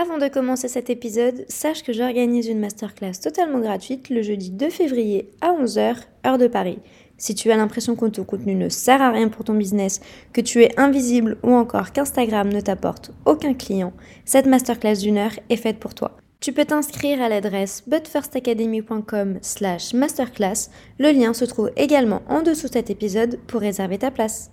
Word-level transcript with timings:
Avant 0.00 0.18
de 0.18 0.28
commencer 0.28 0.68
cet 0.68 0.90
épisode, 0.90 1.44
sache 1.48 1.82
que 1.82 1.92
j'organise 1.92 2.46
une 2.46 2.60
masterclass 2.60 3.14
totalement 3.20 3.58
gratuite 3.58 4.10
le 4.10 4.22
jeudi 4.22 4.50
2 4.50 4.70
février 4.70 5.28
à 5.40 5.50
11h, 5.50 5.96
heure 6.24 6.38
de 6.38 6.46
Paris. 6.46 6.78
Si 7.16 7.34
tu 7.34 7.50
as 7.50 7.56
l'impression 7.56 7.96
que 7.96 8.06
ton 8.06 8.22
contenu 8.22 8.54
ne 8.54 8.68
sert 8.68 9.02
à 9.02 9.10
rien 9.10 9.28
pour 9.28 9.42
ton 9.42 9.54
business, 9.54 10.00
que 10.32 10.40
tu 10.40 10.62
es 10.62 10.78
invisible 10.78 11.36
ou 11.42 11.52
encore 11.52 11.90
qu'Instagram 11.90 12.48
ne 12.48 12.60
t'apporte 12.60 13.10
aucun 13.24 13.54
client, 13.54 13.92
cette 14.24 14.46
masterclass 14.46 14.98
d'une 15.00 15.18
heure 15.18 15.36
est 15.50 15.56
faite 15.56 15.80
pour 15.80 15.94
toi. 15.94 16.16
Tu 16.38 16.52
peux 16.52 16.64
t'inscrire 16.64 17.20
à 17.20 17.28
l'adresse 17.28 17.82
butfirstacademy.com 17.88 19.38
slash 19.42 19.94
masterclass. 19.94 20.70
Le 21.00 21.10
lien 21.10 21.34
se 21.34 21.44
trouve 21.44 21.72
également 21.76 22.22
en 22.28 22.42
dessous 22.42 22.68
de 22.68 22.74
cet 22.74 22.90
épisode 22.90 23.40
pour 23.48 23.62
réserver 23.62 23.98
ta 23.98 24.12
place. 24.12 24.52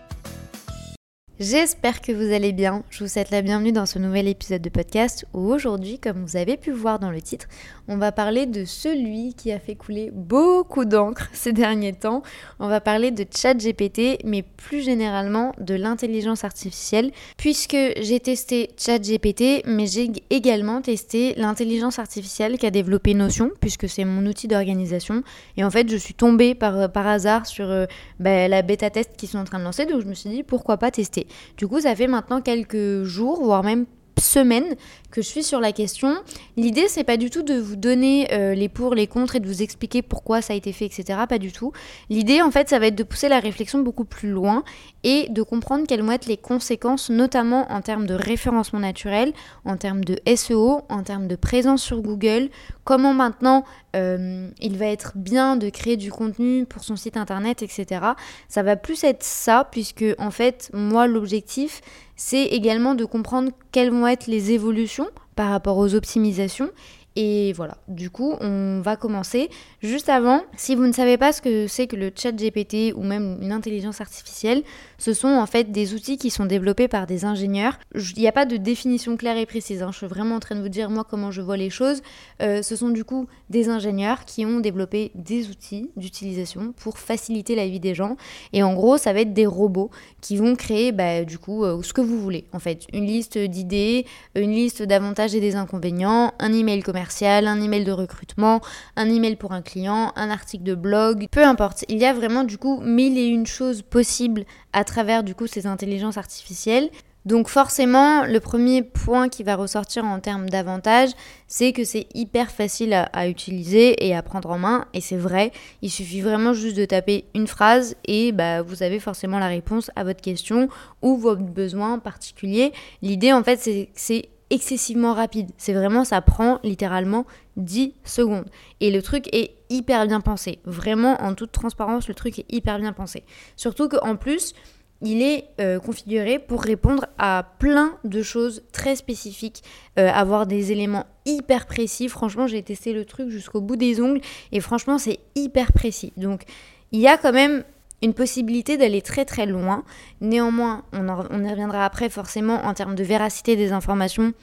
J'espère 1.41 2.01
que 2.01 2.11
vous 2.11 2.31
allez 2.31 2.51
bien. 2.51 2.83
Je 2.91 3.03
vous 3.03 3.09
souhaite 3.09 3.31
la 3.31 3.41
bienvenue 3.41 3.71
dans 3.71 3.87
ce 3.87 3.97
nouvel 3.97 4.27
épisode 4.27 4.61
de 4.61 4.69
podcast 4.69 5.25
où 5.33 5.51
aujourd'hui, 5.51 5.97
comme 5.97 6.23
vous 6.23 6.37
avez 6.37 6.55
pu 6.55 6.69
voir 6.69 6.99
dans 6.99 7.09
le 7.09 7.19
titre, 7.19 7.47
on 7.87 7.97
va 7.97 8.11
parler 8.11 8.45
de 8.45 8.63
celui 8.63 9.33
qui 9.33 9.51
a 9.51 9.57
fait 9.57 9.73
couler 9.73 10.11
beaucoup 10.13 10.85
d'encre 10.85 11.29
ces 11.33 11.51
derniers 11.51 11.93
temps. 11.93 12.21
On 12.59 12.67
va 12.67 12.79
parler 12.79 13.09
de 13.09 13.25
ChatGPT, 13.35 14.19
mais 14.23 14.43
plus 14.43 14.81
généralement 14.83 15.53
de 15.59 15.73
l'intelligence 15.73 16.43
artificielle, 16.43 17.11
puisque 17.37 17.75
j'ai 17.99 18.19
testé 18.19 18.69
ChatGPT, 18.77 19.63
mais 19.65 19.87
j'ai 19.87 20.11
également 20.29 20.79
testé 20.83 21.33
l'intelligence 21.37 21.97
artificielle 21.97 22.59
qu'a 22.59 22.69
développé 22.69 23.15
Notion, 23.15 23.49
puisque 23.59 23.89
c'est 23.89 24.05
mon 24.05 24.27
outil 24.27 24.47
d'organisation. 24.47 25.23
Et 25.57 25.63
en 25.63 25.71
fait, 25.71 25.89
je 25.89 25.97
suis 25.97 26.13
tombée 26.13 26.53
par, 26.53 26.91
par 26.91 27.07
hasard 27.07 27.47
sur 27.47 27.67
euh, 27.67 27.87
bah, 28.19 28.47
la 28.47 28.61
bêta 28.61 28.91
test 28.91 29.17
qu'ils 29.17 29.29
sont 29.29 29.39
en 29.39 29.45
train 29.45 29.57
de 29.57 29.63
lancer, 29.63 29.87
donc 29.87 30.03
je 30.03 30.07
me 30.07 30.13
suis 30.13 30.29
dit 30.29 30.43
pourquoi 30.43 30.77
pas 30.77 30.91
tester. 30.91 31.25
Du 31.57 31.67
coup, 31.67 31.81
ça 31.81 31.95
fait 31.95 32.07
maintenant 32.07 32.41
quelques 32.41 33.03
jours, 33.03 33.43
voire 33.43 33.63
même 33.63 33.85
semaines 34.21 34.75
que 35.11 35.21
je 35.21 35.27
suis 35.27 35.43
sur 35.43 35.59
la 35.59 35.71
question. 35.71 36.15
L'idée, 36.57 36.87
c'est 36.87 37.03
pas 37.03 37.17
du 37.17 37.29
tout 37.29 37.43
de 37.43 37.55
vous 37.55 37.75
donner 37.75 38.33
euh, 38.33 38.53
les 38.55 38.69
pour, 38.69 38.95
les 38.95 39.07
contre 39.07 39.35
et 39.35 39.39
de 39.39 39.47
vous 39.47 39.61
expliquer 39.61 40.01
pourquoi 40.01 40.41
ça 40.41 40.53
a 40.53 40.55
été 40.55 40.71
fait, 40.71 40.85
etc. 40.85 41.19
Pas 41.27 41.37
du 41.37 41.51
tout. 41.51 41.73
L'idée, 42.09 42.41
en 42.41 42.49
fait, 42.49 42.69
ça 42.69 42.79
va 42.79 42.87
être 42.87 42.95
de 42.95 43.03
pousser 43.03 43.27
la 43.27 43.39
réflexion 43.39 43.79
beaucoup 43.79 44.05
plus 44.05 44.29
loin 44.29 44.63
et 45.03 45.27
de 45.29 45.41
comprendre 45.41 45.85
quelles 45.87 46.01
vont 46.01 46.11
être 46.11 46.27
les 46.27 46.37
conséquences, 46.37 47.09
notamment 47.09 47.71
en 47.71 47.81
termes 47.81 48.05
de 48.05 48.13
référencement 48.13 48.79
naturel, 48.79 49.33
en 49.65 49.77
termes 49.77 50.03
de 50.03 50.17
SEO, 50.35 50.81
en 50.89 51.03
termes 51.03 51.27
de 51.27 51.35
présence 51.35 51.81
sur 51.83 52.01
Google, 52.01 52.49
comment 52.83 53.13
maintenant 53.13 53.65
euh, 53.95 54.49
il 54.61 54.77
va 54.77 54.85
être 54.85 55.13
bien 55.15 55.57
de 55.57 55.69
créer 55.69 55.97
du 55.97 56.11
contenu 56.11 56.65
pour 56.65 56.83
son 56.83 56.95
site 56.95 57.17
internet, 57.17 57.61
etc. 57.61 58.01
Ça 58.47 58.63
va 58.63 58.75
plus 58.75 59.03
être 59.03 59.23
ça, 59.23 59.67
puisque 59.69 60.05
en 60.17 60.31
fait, 60.31 60.69
moi, 60.73 61.07
l'objectif, 61.07 61.81
c'est 62.23 62.45
également 62.45 62.93
de 62.93 63.03
comprendre 63.03 63.51
quelles 63.71 63.89
vont 63.89 64.05
être 64.05 64.27
les 64.27 64.51
évolutions 64.51 65.09
par 65.35 65.49
rapport 65.49 65.79
aux 65.79 65.95
optimisations 65.95 66.69
et 67.17 67.51
voilà, 67.53 67.77
du 67.89 68.09
coup, 68.09 68.35
on 68.39 68.79
va 68.81 68.95
commencer. 68.95 69.49
Juste 69.81 70.07
avant, 70.07 70.43
si 70.55 70.75
vous 70.75 70.87
ne 70.87 70.93
savez 70.93 71.17
pas 71.17 71.33
ce 71.33 71.41
que 71.41 71.67
c'est 71.67 71.85
que 71.87 71.97
le 71.97 72.09
chat 72.15 72.31
GPT 72.31 72.93
ou 72.95 73.03
même 73.03 73.37
une 73.41 73.51
intelligence 73.51 73.99
artificielle, 73.99 74.63
ce 74.97 75.13
sont 75.13 75.27
en 75.27 75.45
fait 75.45 75.73
des 75.73 75.93
outils 75.93 76.17
qui 76.17 76.29
sont 76.29 76.45
développés 76.45 76.87
par 76.87 77.07
des 77.07 77.25
ingénieurs. 77.25 77.77
Il 77.95 78.21
n'y 78.21 78.29
a 78.29 78.31
pas 78.31 78.45
de 78.45 78.55
définition 78.55 79.17
claire 79.17 79.35
et 79.35 79.45
précise, 79.45 79.83
hein. 79.83 79.89
je 79.91 79.97
suis 79.97 80.07
vraiment 80.07 80.35
en 80.35 80.39
train 80.39 80.55
de 80.55 80.61
vous 80.61 80.69
dire 80.69 80.89
moi 80.89 81.03
comment 81.03 81.31
je 81.31 81.41
vois 81.41 81.57
les 81.57 81.69
choses. 81.69 82.01
Euh, 82.41 82.61
ce 82.61 82.77
sont 82.77 82.89
du 82.89 83.03
coup 83.03 83.27
des 83.49 83.67
ingénieurs 83.67 84.23
qui 84.23 84.45
ont 84.45 84.61
développé 84.61 85.11
des 85.13 85.49
outils 85.49 85.89
d'utilisation 85.97 86.73
pour 86.77 86.97
faciliter 86.97 87.55
la 87.55 87.67
vie 87.67 87.81
des 87.81 87.93
gens. 87.93 88.15
Et 88.53 88.63
en 88.63 88.73
gros, 88.73 88.97
ça 88.97 89.11
va 89.11 89.19
être 89.19 89.33
des 89.33 89.45
robots 89.45 89.89
qui 90.21 90.37
vont 90.37 90.55
créer 90.55 90.93
bah, 90.93 91.25
du 91.25 91.37
coup 91.37 91.65
euh, 91.65 91.81
ce 91.83 91.91
que 91.91 92.01
vous 92.01 92.21
voulez. 92.21 92.45
En 92.53 92.59
fait, 92.59 92.85
une 92.93 93.05
liste 93.05 93.37
d'idées, 93.37 94.05
une 94.35 94.51
liste 94.51 94.81
d'avantages 94.81 95.35
et 95.35 95.41
des 95.41 95.57
inconvénients, 95.57 96.33
un 96.39 96.53
email 96.53 96.81
commercial 96.81 97.00
un 97.21 97.61
email 97.61 97.83
de 97.83 97.91
recrutement, 97.91 98.61
un 98.95 99.09
email 99.09 99.35
pour 99.35 99.51
un 99.51 99.61
client, 99.61 100.11
un 100.15 100.29
article 100.29 100.63
de 100.63 100.75
blog, 100.75 101.27
peu 101.31 101.43
importe. 101.43 101.85
Il 101.89 101.97
y 101.97 102.05
a 102.05 102.13
vraiment 102.13 102.43
du 102.43 102.57
coup 102.57 102.79
mille 102.81 103.17
et 103.17 103.25
une 103.25 103.45
choses 103.45 103.81
possibles 103.81 104.45
à 104.73 104.83
travers 104.83 105.23
du 105.23 105.35
coup 105.35 105.47
ces 105.47 105.67
intelligences 105.67 106.17
artificielles. 106.17 106.89
Donc 107.23 107.49
forcément, 107.49 108.25
le 108.25 108.39
premier 108.39 108.81
point 108.81 109.29
qui 109.29 109.43
va 109.43 109.55
ressortir 109.55 110.03
en 110.05 110.19
termes 110.19 110.49
d'avantages, 110.49 111.11
c'est 111.47 111.71
que 111.71 111.83
c'est 111.83 112.07
hyper 112.15 112.49
facile 112.49 112.93
à, 112.93 113.27
utiliser 113.27 114.07
et 114.07 114.15
à 114.15 114.23
prendre 114.23 114.49
en 114.49 114.57
main. 114.57 114.87
Et 114.95 115.01
c'est 115.01 115.17
vrai, 115.17 115.51
il 115.83 115.91
suffit 115.91 116.21
vraiment 116.21 116.53
juste 116.53 116.75
de 116.77 116.85
taper 116.85 117.25
une 117.35 117.45
phrase 117.45 117.95
et 118.05 118.31
bah, 118.31 118.63
vous 118.63 118.81
avez 118.81 118.99
forcément 118.99 119.37
la 119.37 119.49
réponse 119.49 119.91
à 119.95 120.03
votre 120.03 120.21
question 120.21 120.67
ou 121.03 121.15
votre 121.15 121.43
besoin 121.43 121.99
particulier. 121.99 122.73
L'idée 123.03 123.33
en 123.33 123.43
fait, 123.43 123.59
c'est 123.93 124.29
excessivement 124.51 125.13
rapide. 125.13 125.49
C'est 125.57 125.73
vraiment, 125.73 126.03
ça 126.03 126.21
prend 126.21 126.59
littéralement 126.63 127.25
10 127.57 127.93
secondes. 128.03 128.45
Et 128.81 128.91
le 128.91 129.01
truc 129.01 129.33
est 129.33 129.55
hyper 129.69 130.05
bien 130.05 130.21
pensé. 130.21 130.59
Vraiment, 130.65 131.19
en 131.23 131.33
toute 131.33 131.51
transparence, 131.51 132.07
le 132.07 132.13
truc 132.13 132.37
est 132.37 132.45
hyper 132.53 132.77
bien 132.77 132.93
pensé. 132.93 133.23
Surtout 133.55 133.87
qu'en 133.87 134.17
plus, 134.17 134.53
il 135.01 135.23
est 135.23 135.45
euh, 135.59 135.79
configuré 135.79 136.37
pour 136.37 136.61
répondre 136.61 137.07
à 137.17 137.47
plein 137.57 137.97
de 138.03 138.21
choses 138.21 138.61
très 138.71 138.95
spécifiques, 138.95 139.63
euh, 139.97 140.09
avoir 140.09 140.45
des 140.45 140.71
éléments 140.71 141.05
hyper 141.25 141.65
précis. 141.65 142.07
Franchement, 142.07 142.45
j'ai 142.45 142.61
testé 142.61 142.93
le 142.93 143.05
truc 143.05 143.29
jusqu'au 143.29 143.61
bout 143.61 143.77
des 143.77 143.99
ongles 144.01 144.21
et 144.51 144.59
franchement, 144.59 144.97
c'est 144.97 145.19
hyper 145.33 145.71
précis. 145.71 146.13
Donc, 146.17 146.43
il 146.91 146.99
y 146.99 147.07
a 147.07 147.17
quand 147.17 147.31
même 147.31 147.63
une 148.01 148.13
possibilité 148.13 148.77
d'aller 148.77 149.01
très 149.01 149.25
très 149.25 149.45
loin. 149.45 149.83
Néanmoins, 150.21 150.83
on, 150.93 151.43
y 151.43 151.49
reviendra 151.49 151.85
après 151.85 152.09
forcément 152.09 152.65
en 152.65 152.73
termes 152.73 152.95
de 152.95 153.03
véracité 153.03 153.55
des 153.55 153.71
informations. 153.71 154.33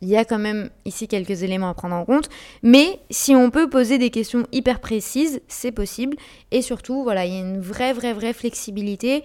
Il 0.00 0.08
y 0.08 0.16
a 0.16 0.24
quand 0.24 0.38
même 0.38 0.70
ici 0.84 1.06
quelques 1.06 1.44
éléments 1.44 1.68
à 1.68 1.74
prendre 1.74 1.94
en 1.94 2.04
compte. 2.04 2.28
Mais 2.62 2.98
si 3.10 3.36
on 3.36 3.50
peut 3.50 3.70
poser 3.70 3.98
des 3.98 4.10
questions 4.10 4.46
hyper 4.50 4.80
précises, 4.80 5.40
c'est 5.46 5.70
possible. 5.70 6.16
Et 6.50 6.60
surtout, 6.60 7.04
voilà, 7.04 7.24
il 7.24 7.32
y 7.32 7.36
a 7.36 7.40
une 7.40 7.60
vraie, 7.60 7.92
vraie, 7.92 8.12
vraie 8.12 8.32
flexibilité. 8.32 9.22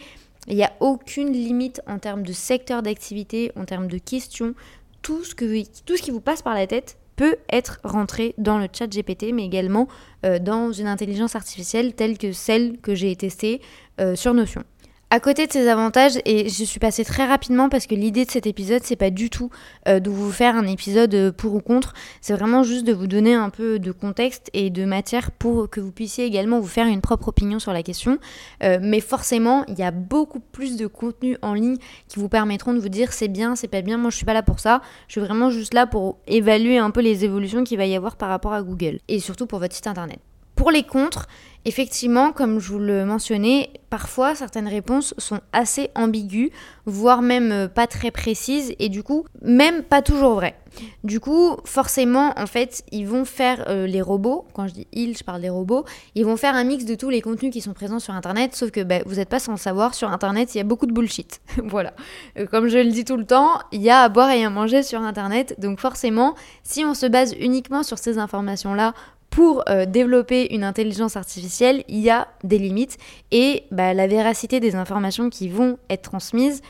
Il 0.48 0.56
n'y 0.56 0.64
a 0.64 0.74
aucune 0.80 1.31
limite 1.31 1.81
en 1.88 1.98
termes 1.98 2.24
de 2.24 2.31
secteur 2.31 2.84
d'activité, 2.84 3.52
en 3.56 3.66
termes 3.66 3.88
de 3.88 3.98
questions. 3.98 4.54
Tout 5.02 5.24
ce, 5.24 5.34
que, 5.34 5.64
tout 5.86 5.98
ce 5.98 6.02
qui 6.02 6.12
vous 6.12 6.22
passe 6.22 6.42
par 6.42 6.54
la 6.54 6.68
tête, 6.68 6.98
peut 7.17 7.35
être 7.51 7.79
rentré 7.83 8.33
dans 8.38 8.59
le 8.59 8.67
chat 8.72 8.88
GPT, 8.88 9.33
mais 9.33 9.44
également 9.44 9.89
euh, 10.25 10.39
dans 10.39 10.72
une 10.72 10.88
intelligence 10.88 11.35
artificielle 11.35 11.94
telle 11.94 12.17
que 12.17 12.31
celle 12.31 12.78
que 12.78 12.95
j'ai 12.95 13.13
testée 13.17 13.59
euh, 14.00 14.16
sur 14.16 14.33
Notion. 14.33 14.63
À 15.09 15.22
côté 15.22 15.47
de 15.47 15.51
ces 15.53 15.69
avantages, 15.69 16.19
et 16.25 16.50
je 16.50 16.63
suis 16.66 16.81
passée 16.81 17.06
très 17.06 17.25
rapidement 17.25 17.69
parce 17.69 17.88
que 17.88 17.95
l'idée 17.95 18.25
de 18.25 18.29
cet 18.29 18.45
épisode, 18.45 18.81
c'est 18.84 18.97
pas 18.97 19.09
du 19.09 19.29
tout 19.29 19.50
euh, 19.88 20.01
de 20.01 20.09
vous 20.09 20.34
faire 20.34 20.57
un 20.57 20.68
épisode 20.68 21.16
euh, 21.16 21.31
pour 21.31 21.56
ou 21.56 21.62
contre, 21.62 21.94
c'est 22.19 22.34
vraiment 22.34 22.62
juste 22.62 22.85
de 22.85 22.91
vous 22.91 23.07
donner 23.07 23.34
un 23.34 23.50
peu 23.50 23.79
de 23.79 23.94
contexte 23.94 24.50
et 24.51 24.69
de 24.69 24.84
matière 24.84 25.31
pour 25.31 25.69
que 25.69 25.79
vous 25.79 25.94
puissiez 25.94 26.25
également 26.25 26.59
vous 26.59 26.68
faire 26.68 26.88
une 26.88 27.00
propre 27.00 27.29
opinion 27.29 27.57
sur 27.57 27.72
la 27.72 27.84
question. 27.84 28.18
Euh, 28.63 28.79
mais 28.81 29.00
forcément, 29.00 29.63
il 29.69 29.79
y 29.79 29.84
a 29.84 29.91
beaucoup 29.91 30.41
plus 30.41 30.75
de 30.75 30.88
contenu 30.88 31.38
en 31.41 31.53
ligne 31.53 31.78
qui 32.09 32.19
vous 32.19 32.28
permettront 32.28 32.74
de 32.74 32.79
vous 32.79 32.89
dire 32.89 33.13
c'est 33.13 33.29
bien, 33.29 33.56
c'est 33.56 33.69
pas 33.69 33.81
bien, 33.81 33.97
moi 33.97 34.09
je 34.09 34.18
suis 34.18 34.25
pas 34.25 34.34
là 34.34 34.44
pour 34.44 34.59
ça, 34.59 34.81
je 35.07 35.13
suis 35.13 35.22
vraiment 35.22 35.51
juste 35.51 35.74
là 35.74 35.88
pour 35.88 36.18
évaluer 36.28 36.79
un 36.79 36.91
peu 36.91 37.00
les 37.00 37.24
évolutions 37.24 37.63
qu'il 37.63 37.78
va 37.78 37.85
y 37.85 37.95
avoir 37.95 38.18
par 38.18 38.28
rapport 38.28 38.51
à 38.51 38.62
Google 38.62 39.00
et 39.07 39.22
surtout 39.22 39.47
pour 39.47 39.59
votre 39.59 39.74
site 39.74 39.88
internet. 39.88 40.19
Pour 40.57 40.72
les 40.72 40.81
contres, 40.81 41.28
effectivement, 41.66 42.31
comme 42.31 42.59
je 42.59 42.72
vous 42.72 42.79
le 42.79 43.06
mentionnais, 43.06 43.69
parfois 43.91 44.34
certaines 44.34 44.68
réponses 44.68 45.13
sont 45.19 45.40
assez 45.53 45.91
ambiguës, 45.95 46.50
voire 46.85 47.22
même 47.22 47.51
euh, 47.51 47.68
pas 47.68 47.85
très 47.85 48.09
précises, 48.09 48.74
et 48.80 48.89
du 48.89 49.04
coup, 49.04 49.25
même 49.44 49.83
pas 49.83 50.01
toujours 50.01 50.33
vraies. 50.33 50.56
Du 51.04 51.19
coup, 51.19 51.57
forcément, 51.63 52.33
en 52.38 52.48
fait, 52.48 52.83
ils 52.92 53.07
vont 53.07 53.24
faire 53.24 53.65
euh, 53.69 53.86
les 53.86 54.01
robots, 54.01 54.45
quand 54.54 54.68
je 54.68 54.74
dis 54.74 54.88
ils, 54.94 55.15
je 55.15 55.24
parle 55.24 55.42
des 55.42 55.50
robots, 55.50 55.86
ils 56.15 56.25
vont 56.25 56.38
faire 56.38 56.56
un 56.56 56.63
mix 56.63 56.86
de 56.86 56.95
tous 56.95 57.09
les 57.09 57.21
contenus 57.21 57.51
qui 57.51 57.62
sont 57.62 57.74
présents 57.74 58.00
sur 58.00 58.15
Internet, 58.15 58.56
sauf 58.56 58.71
que 58.71 58.81
bah, 58.81 59.00
vous 59.06 59.15
n'êtes 59.15 59.30
pas 59.30 59.39
sans 59.39 59.57
savoir, 59.57 59.94
sur 59.94 60.09
Internet, 60.09 60.56
il 60.56 60.57
y 60.57 60.62
a 60.62 60.63
beaucoup 60.63 60.88
de 60.88 60.94
bullshit. 60.94 61.39
voilà. 61.65 61.94
Euh, 62.39 62.48
comme 62.48 62.68
je 62.68 62.80
le 62.80 62.92
dis 62.92 63.06
tout 63.06 63.18
le 63.18 63.25
temps, 63.25 63.59
il 63.71 63.81
y 63.81 63.92
a 63.92 64.01
à 64.01 64.09
boire 64.09 64.31
et 64.31 64.44
à 64.44 64.50
manger 64.50 64.81
sur 64.81 65.01
Internet, 65.01 65.56
donc 65.59 65.80
forcément, 65.80 66.33
si 66.63 66.83
on 66.83 66.95
se 66.95 67.06
base 67.06 67.36
uniquement 67.39 67.83
sur 67.83 68.00
ces 68.00 68.18
informations-là 68.18 68.94
pour 69.38 69.63
euh, 69.69 69.86
développer 69.86 70.51
une 70.56 70.63
intelligence 70.63 71.16
artificielle, 71.16 71.84
il 71.88 72.00
y 72.00 72.10
a 72.10 72.28
des 72.44 72.57
limites 72.57 72.98
et 73.30 73.66
bah, 73.69 73.94
la 73.94 74.07
véracité 74.07 74.60
des 74.60 74.74
informations 74.74 75.30
qui 75.30 75.48
vont 75.48 75.78
être 75.92 76.01
transmises, 76.10 76.63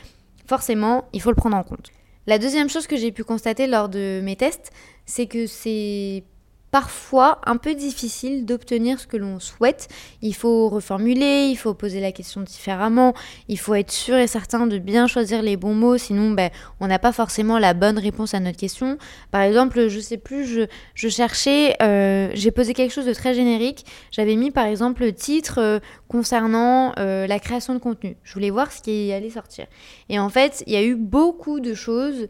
forcément, 0.46 1.06
il 1.14 1.22
faut 1.22 1.30
le 1.30 1.34
prendre 1.34 1.56
en 1.56 1.62
compte. 1.62 1.86
La 2.26 2.38
deuxième 2.38 2.68
chose 2.68 2.86
que 2.86 2.98
j'ai 2.98 3.10
pu 3.10 3.24
constater 3.24 3.68
lors 3.68 3.88
de 3.88 4.20
mes 4.22 4.36
tests, 4.36 4.70
c'est 5.06 5.24
que 5.24 5.46
c'est 5.46 6.24
parfois 6.70 7.40
un 7.46 7.56
peu 7.56 7.74
difficile 7.74 8.44
d'obtenir 8.44 9.00
ce 9.00 9.06
que 9.06 9.16
l'on 9.16 9.40
souhaite. 9.40 9.88
Il 10.22 10.34
faut 10.34 10.68
reformuler, 10.68 11.48
il 11.50 11.56
faut 11.56 11.74
poser 11.74 12.00
la 12.00 12.12
question 12.12 12.42
différemment, 12.42 13.14
il 13.48 13.58
faut 13.58 13.74
être 13.74 13.90
sûr 13.90 14.16
et 14.16 14.26
certain 14.26 14.66
de 14.66 14.78
bien 14.78 15.06
choisir 15.06 15.42
les 15.42 15.56
bons 15.56 15.74
mots, 15.74 15.98
sinon 15.98 16.30
ben, 16.32 16.50
on 16.80 16.86
n'a 16.86 16.98
pas 16.98 17.12
forcément 17.12 17.58
la 17.58 17.74
bonne 17.74 17.98
réponse 17.98 18.34
à 18.34 18.40
notre 18.40 18.58
question. 18.58 18.98
Par 19.30 19.42
exemple, 19.42 19.88
je 19.88 20.00
sais 20.00 20.18
plus, 20.18 20.46
je, 20.94 21.08
cherchais, 21.08 21.74
euh, 21.82 22.30
j'ai 22.34 22.50
posé 22.50 22.74
quelque 22.74 22.92
chose 22.92 23.06
de 23.06 23.14
très 23.14 23.34
générique, 23.34 23.86
j'avais 24.10 24.36
mis 24.36 24.50
par 24.50 24.66
exemple 24.66 25.02
le 25.02 25.12
titre 25.12 25.58
euh, 25.58 25.78
concernant 26.08 26.92
euh, 26.98 27.26
la 27.26 27.38
création 27.38 27.74
de 27.74 27.78
contenu. 27.78 28.16
Je 28.22 28.34
voulais 28.34 28.50
voir 28.50 28.72
ce 28.72 28.82
qui 28.82 29.12
allait 29.12 29.30
sortir. 29.30 29.66
Et 30.08 30.18
en 30.18 30.28
fait, 30.28 30.62
il 30.66 30.72
y 30.72 30.76
a 30.76 30.82
eu 30.82 30.96
beaucoup 30.96 31.60
de 31.60 31.74
choses 31.74 32.28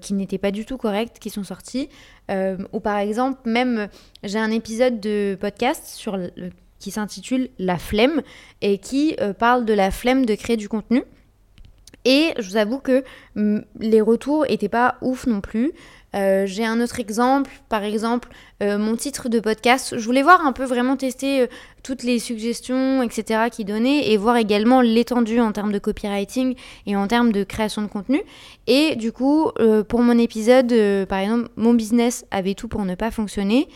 qui 0.00 0.14
n'étaient 0.14 0.38
pas 0.38 0.50
du 0.50 0.64
tout 0.64 0.76
correctes 0.76 1.18
qui 1.18 1.30
sont 1.30 1.44
sorties. 1.44 1.88
Euh, 2.30 2.56
ou 2.72 2.80
par 2.80 2.98
exemple, 2.98 3.40
même 3.44 3.88
j'ai 4.22 4.38
un 4.38 4.50
épisode 4.50 5.00
de 5.00 5.36
podcast 5.40 5.86
sur 5.86 6.18
qui 6.78 6.90
s'intitule 6.90 7.50
La 7.58 7.78
flemme 7.78 8.22
et 8.62 8.78
qui 8.78 9.14
euh, 9.20 9.32
parle 9.32 9.64
de 9.64 9.74
la 9.74 9.90
flemme 9.90 10.26
de 10.26 10.34
créer 10.34 10.56
du 10.56 10.68
contenu. 10.68 11.02
Et 12.04 12.32
je 12.38 12.48
vous 12.48 12.56
avoue 12.56 12.78
que 12.78 13.04
mm, 13.34 13.60
les 13.78 14.00
retours 14.00 14.46
n'étaient 14.48 14.68
pas 14.68 14.96
ouf 15.02 15.26
non 15.26 15.40
plus. 15.40 15.72
Euh, 16.14 16.44
j'ai 16.46 16.64
un 16.64 16.80
autre 16.80 16.98
exemple, 16.98 17.50
par 17.68 17.84
exemple 17.84 18.28
euh, 18.62 18.78
mon 18.78 18.96
titre 18.96 19.28
de 19.28 19.40
podcast. 19.40 19.96
Je 19.96 20.04
voulais 20.04 20.22
voir 20.22 20.44
un 20.44 20.52
peu 20.52 20.64
vraiment 20.64 20.96
tester 20.96 21.42
euh, 21.42 21.46
toutes 21.82 22.02
les 22.02 22.18
suggestions, 22.18 23.02
etc. 23.02 23.44
qui 23.50 23.64
donnaient 23.64 24.10
et 24.10 24.16
voir 24.16 24.36
également 24.36 24.80
l'étendue 24.80 25.40
en 25.40 25.52
termes 25.52 25.72
de 25.72 25.78
copywriting 25.78 26.56
et 26.86 26.96
en 26.96 27.06
termes 27.06 27.32
de 27.32 27.44
création 27.44 27.82
de 27.82 27.86
contenu. 27.86 28.22
Et 28.66 28.96
du 28.96 29.12
coup, 29.12 29.50
pour 29.88 30.00
mon 30.02 30.18
épisode, 30.18 30.74
par 31.06 31.18
exemple, 31.18 31.48
mon 31.56 31.72
business 31.72 32.26
avait 32.30 32.54
tout 32.54 32.68
pour 32.68 32.84
ne 32.84 32.94
pas 32.94 33.10
fonctionner. 33.10 33.66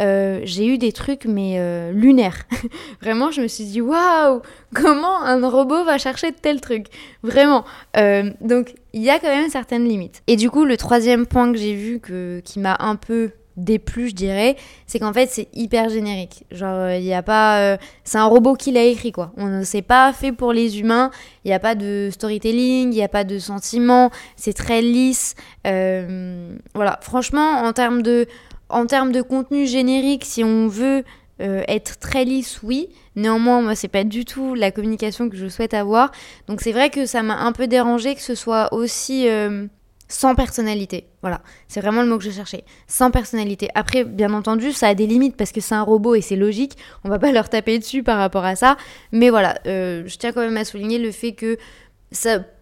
Euh, 0.00 0.40
j'ai 0.42 0.66
eu 0.66 0.78
des 0.78 0.92
trucs 0.92 1.24
mais 1.24 1.54
euh, 1.58 1.92
lunaires. 1.92 2.42
Vraiment, 3.00 3.30
je 3.30 3.42
me 3.42 3.48
suis 3.48 3.64
dit 3.64 3.80
waouh, 3.80 4.42
comment 4.74 5.22
un 5.22 5.48
robot 5.48 5.84
va 5.84 5.98
chercher 5.98 6.32
tel 6.32 6.60
truc 6.60 6.86
Vraiment. 7.22 7.64
Euh, 7.96 8.30
donc, 8.40 8.74
il 8.92 9.02
y 9.02 9.10
a 9.10 9.18
quand 9.18 9.28
même 9.28 9.50
certaines 9.50 9.84
limites. 9.84 10.22
Et 10.26 10.36
du 10.36 10.50
coup, 10.50 10.64
le 10.64 10.76
troisième 10.76 11.26
point 11.26 11.52
que 11.52 11.58
j'ai 11.58 11.74
vu 11.74 12.00
que, 12.00 12.40
qui 12.44 12.58
m'a 12.58 12.76
un 12.80 12.96
peu 12.96 13.30
déplu, 13.56 14.08
je 14.08 14.14
dirais, 14.16 14.56
c'est 14.88 14.98
qu'en 14.98 15.12
fait, 15.12 15.28
c'est 15.30 15.46
hyper 15.54 15.88
générique. 15.88 16.44
Genre, 16.50 16.90
il 16.90 17.04
n'y 17.04 17.14
a 17.14 17.22
pas. 17.22 17.78
c'est 18.02 18.18
un 18.18 18.24
robot 18.24 18.54
qui 18.54 18.72
l'a 18.72 18.82
écrit, 18.82 19.12
quoi. 19.12 19.32
On 19.36 19.46
ne 19.46 19.62
s'est 19.62 19.82
pas 19.82 20.12
fait 20.12 20.32
pour 20.32 20.52
les 20.52 20.80
humains. 20.80 21.12
Il 21.44 21.48
n'y 21.48 21.54
a 21.54 21.60
pas 21.60 21.76
de 21.76 22.08
storytelling, 22.12 22.92
il 22.92 22.96
n'y 22.96 23.04
a 23.04 23.08
pas 23.08 23.22
de 23.22 23.38
sentiment. 23.38 24.10
C'est 24.34 24.54
très 24.54 24.82
lisse. 24.82 25.36
voilà. 25.62 26.98
Franchement, 27.00 27.60
en 27.62 27.72
termes 27.72 28.02
de 28.02 28.26
en 28.74 28.86
termes 28.86 29.12
de 29.12 29.22
contenu 29.22 29.66
générique, 29.66 30.24
si 30.24 30.42
on 30.42 30.66
veut 30.66 31.04
euh, 31.40 31.62
être 31.68 31.98
très 31.98 32.24
lisse, 32.24 32.60
oui. 32.62 32.88
Néanmoins, 33.16 33.62
moi, 33.62 33.74
c'est 33.76 33.88
pas 33.88 34.04
du 34.04 34.24
tout 34.24 34.54
la 34.54 34.72
communication 34.72 35.30
que 35.30 35.36
je 35.36 35.46
souhaite 35.46 35.74
avoir. 35.74 36.10
Donc, 36.48 36.60
c'est 36.60 36.72
vrai 36.72 36.90
que 36.90 37.06
ça 37.06 37.22
m'a 37.22 37.38
un 37.38 37.52
peu 37.52 37.68
dérangé 37.68 38.14
que 38.16 38.20
ce 38.20 38.34
soit 38.34 38.74
aussi 38.74 39.28
euh, 39.28 39.66
sans 40.08 40.34
personnalité. 40.34 41.06
Voilà, 41.22 41.40
c'est 41.68 41.80
vraiment 41.80 42.02
le 42.02 42.08
mot 42.08 42.18
que 42.18 42.24
je 42.24 42.32
cherchais. 42.32 42.64
Sans 42.88 43.12
personnalité. 43.12 43.68
Après, 43.76 44.02
bien 44.02 44.32
entendu, 44.34 44.72
ça 44.72 44.88
a 44.88 44.94
des 44.94 45.06
limites 45.06 45.36
parce 45.36 45.52
que 45.52 45.60
c'est 45.60 45.76
un 45.76 45.82
robot 45.82 46.16
et 46.16 46.20
c'est 46.20 46.36
logique. 46.36 46.76
On 47.04 47.08
va 47.08 47.20
pas 47.20 47.30
leur 47.30 47.48
taper 47.48 47.78
dessus 47.78 48.02
par 48.02 48.18
rapport 48.18 48.44
à 48.44 48.56
ça. 48.56 48.76
Mais 49.12 49.30
voilà, 49.30 49.54
euh, 49.66 50.02
je 50.06 50.16
tiens 50.16 50.32
quand 50.32 50.40
même 50.40 50.56
à 50.56 50.64
souligner 50.64 50.98
le 50.98 51.12
fait 51.12 51.32
que 51.32 51.58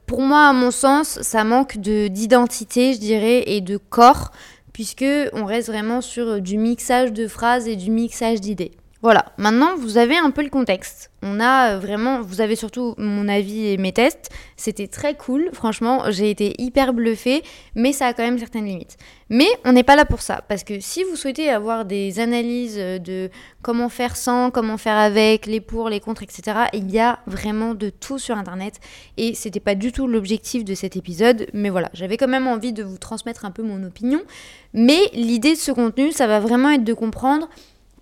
pour 0.07 0.21
moi, 0.21 0.49
à 0.49 0.53
mon 0.53 0.71
sens, 0.71 1.21
ça 1.23 1.43
manque 1.45 1.79
d'identité, 1.79 2.93
je 2.93 2.99
dirais, 2.99 3.45
et 3.47 3.63
de 3.63 3.79
corps 3.79 4.31
puisque 4.73 5.05
on 5.33 5.45
reste 5.45 5.69
vraiment 5.69 6.01
sur 6.01 6.41
du 6.41 6.59
mixage 6.59 7.13
de 7.13 7.27
phrases 7.29 7.69
et 7.69 7.77
du 7.77 7.91
mixage 7.91 8.41
d'idées. 8.41 8.73
Voilà, 9.03 9.25
maintenant 9.37 9.75
vous 9.77 9.99
avez 9.99 10.17
un 10.17 10.31
peu 10.31 10.45
le 10.45 10.49
contexte. 10.49 11.11
On 11.23 11.41
a 11.41 11.73
euh, 11.73 11.79
vraiment, 11.81 12.21
vous 12.23 12.41
avez 12.41 12.55
surtout 12.55 12.95
mon 12.99 13.27
avis 13.27 13.67
et 13.67 13.77
mes 13.77 13.91
tests. 13.91 14.31
C'était 14.57 14.87
très 14.87 15.17
cool, 15.17 15.51
franchement, 15.53 16.05
j'ai 16.11 16.31
été 16.31 16.55
hyper 16.59 16.93
bluffée, 16.93 17.43
mais 17.75 17.93
ça 17.93 18.07
a 18.07 18.13
quand 18.13 18.23
même 18.23 18.39
certaines 18.39 18.65
limites. 18.65 18.97
Mais 19.29 19.49
on 19.65 19.73
n'est 19.73 19.83
pas 19.83 19.97
là 19.97 20.05
pour 20.05 20.23
ça, 20.23 20.45
parce 20.47 20.63
que 20.63 20.79
si 20.79 21.03
vous 21.03 21.17
souhaitez 21.17 21.51
avoir 21.51 21.85
des 21.85 22.21
analyses 22.21 22.77
de 22.77 23.29
comment 23.63 23.89
faire 23.89 24.17
sans, 24.17 24.53
comment 24.53 24.77
faire 24.77 24.99
avec, 24.99 25.47
les 25.47 25.61
pour, 25.61 25.89
les 25.89 25.99
contre, 25.99 26.23
etc., 26.23 26.67
il 26.73 26.89
y 26.93 27.01
a 27.01 27.19
vraiment 27.27 27.75
de 27.75 27.91
tout 27.91 28.21
sur 28.21 28.37
Internet. 28.37 28.79
Et 29.17 29.35
c'était 29.35 29.59
pas 29.59 29.75
du 29.75 29.91
tout 29.91 30.07
l'objectif 30.07 30.65
de 30.65 30.75
cet 30.75 30.97
épisode, 30.97 31.49
mais 31.55 31.71
voilà, 31.71 31.91
j'avais 31.93 32.17
quand 32.17 32.29
même 32.29 32.47
envie 32.47 32.73
de 32.73 32.85
vous 32.85 32.99
transmettre 32.99 33.45
un 33.45 33.51
peu 33.51 33.65
mon 33.65 33.83
opinion. 33.83 34.21
Mais 34.75 35.01
l'idée 35.13 35.55
de 35.55 35.59
ce 35.59 35.73
contenu, 35.73 36.13
ça 36.13 36.29
va 36.29 36.39
vraiment 36.39 36.71
être 36.71 36.85
de 36.85 36.95
comprendre 36.95 37.49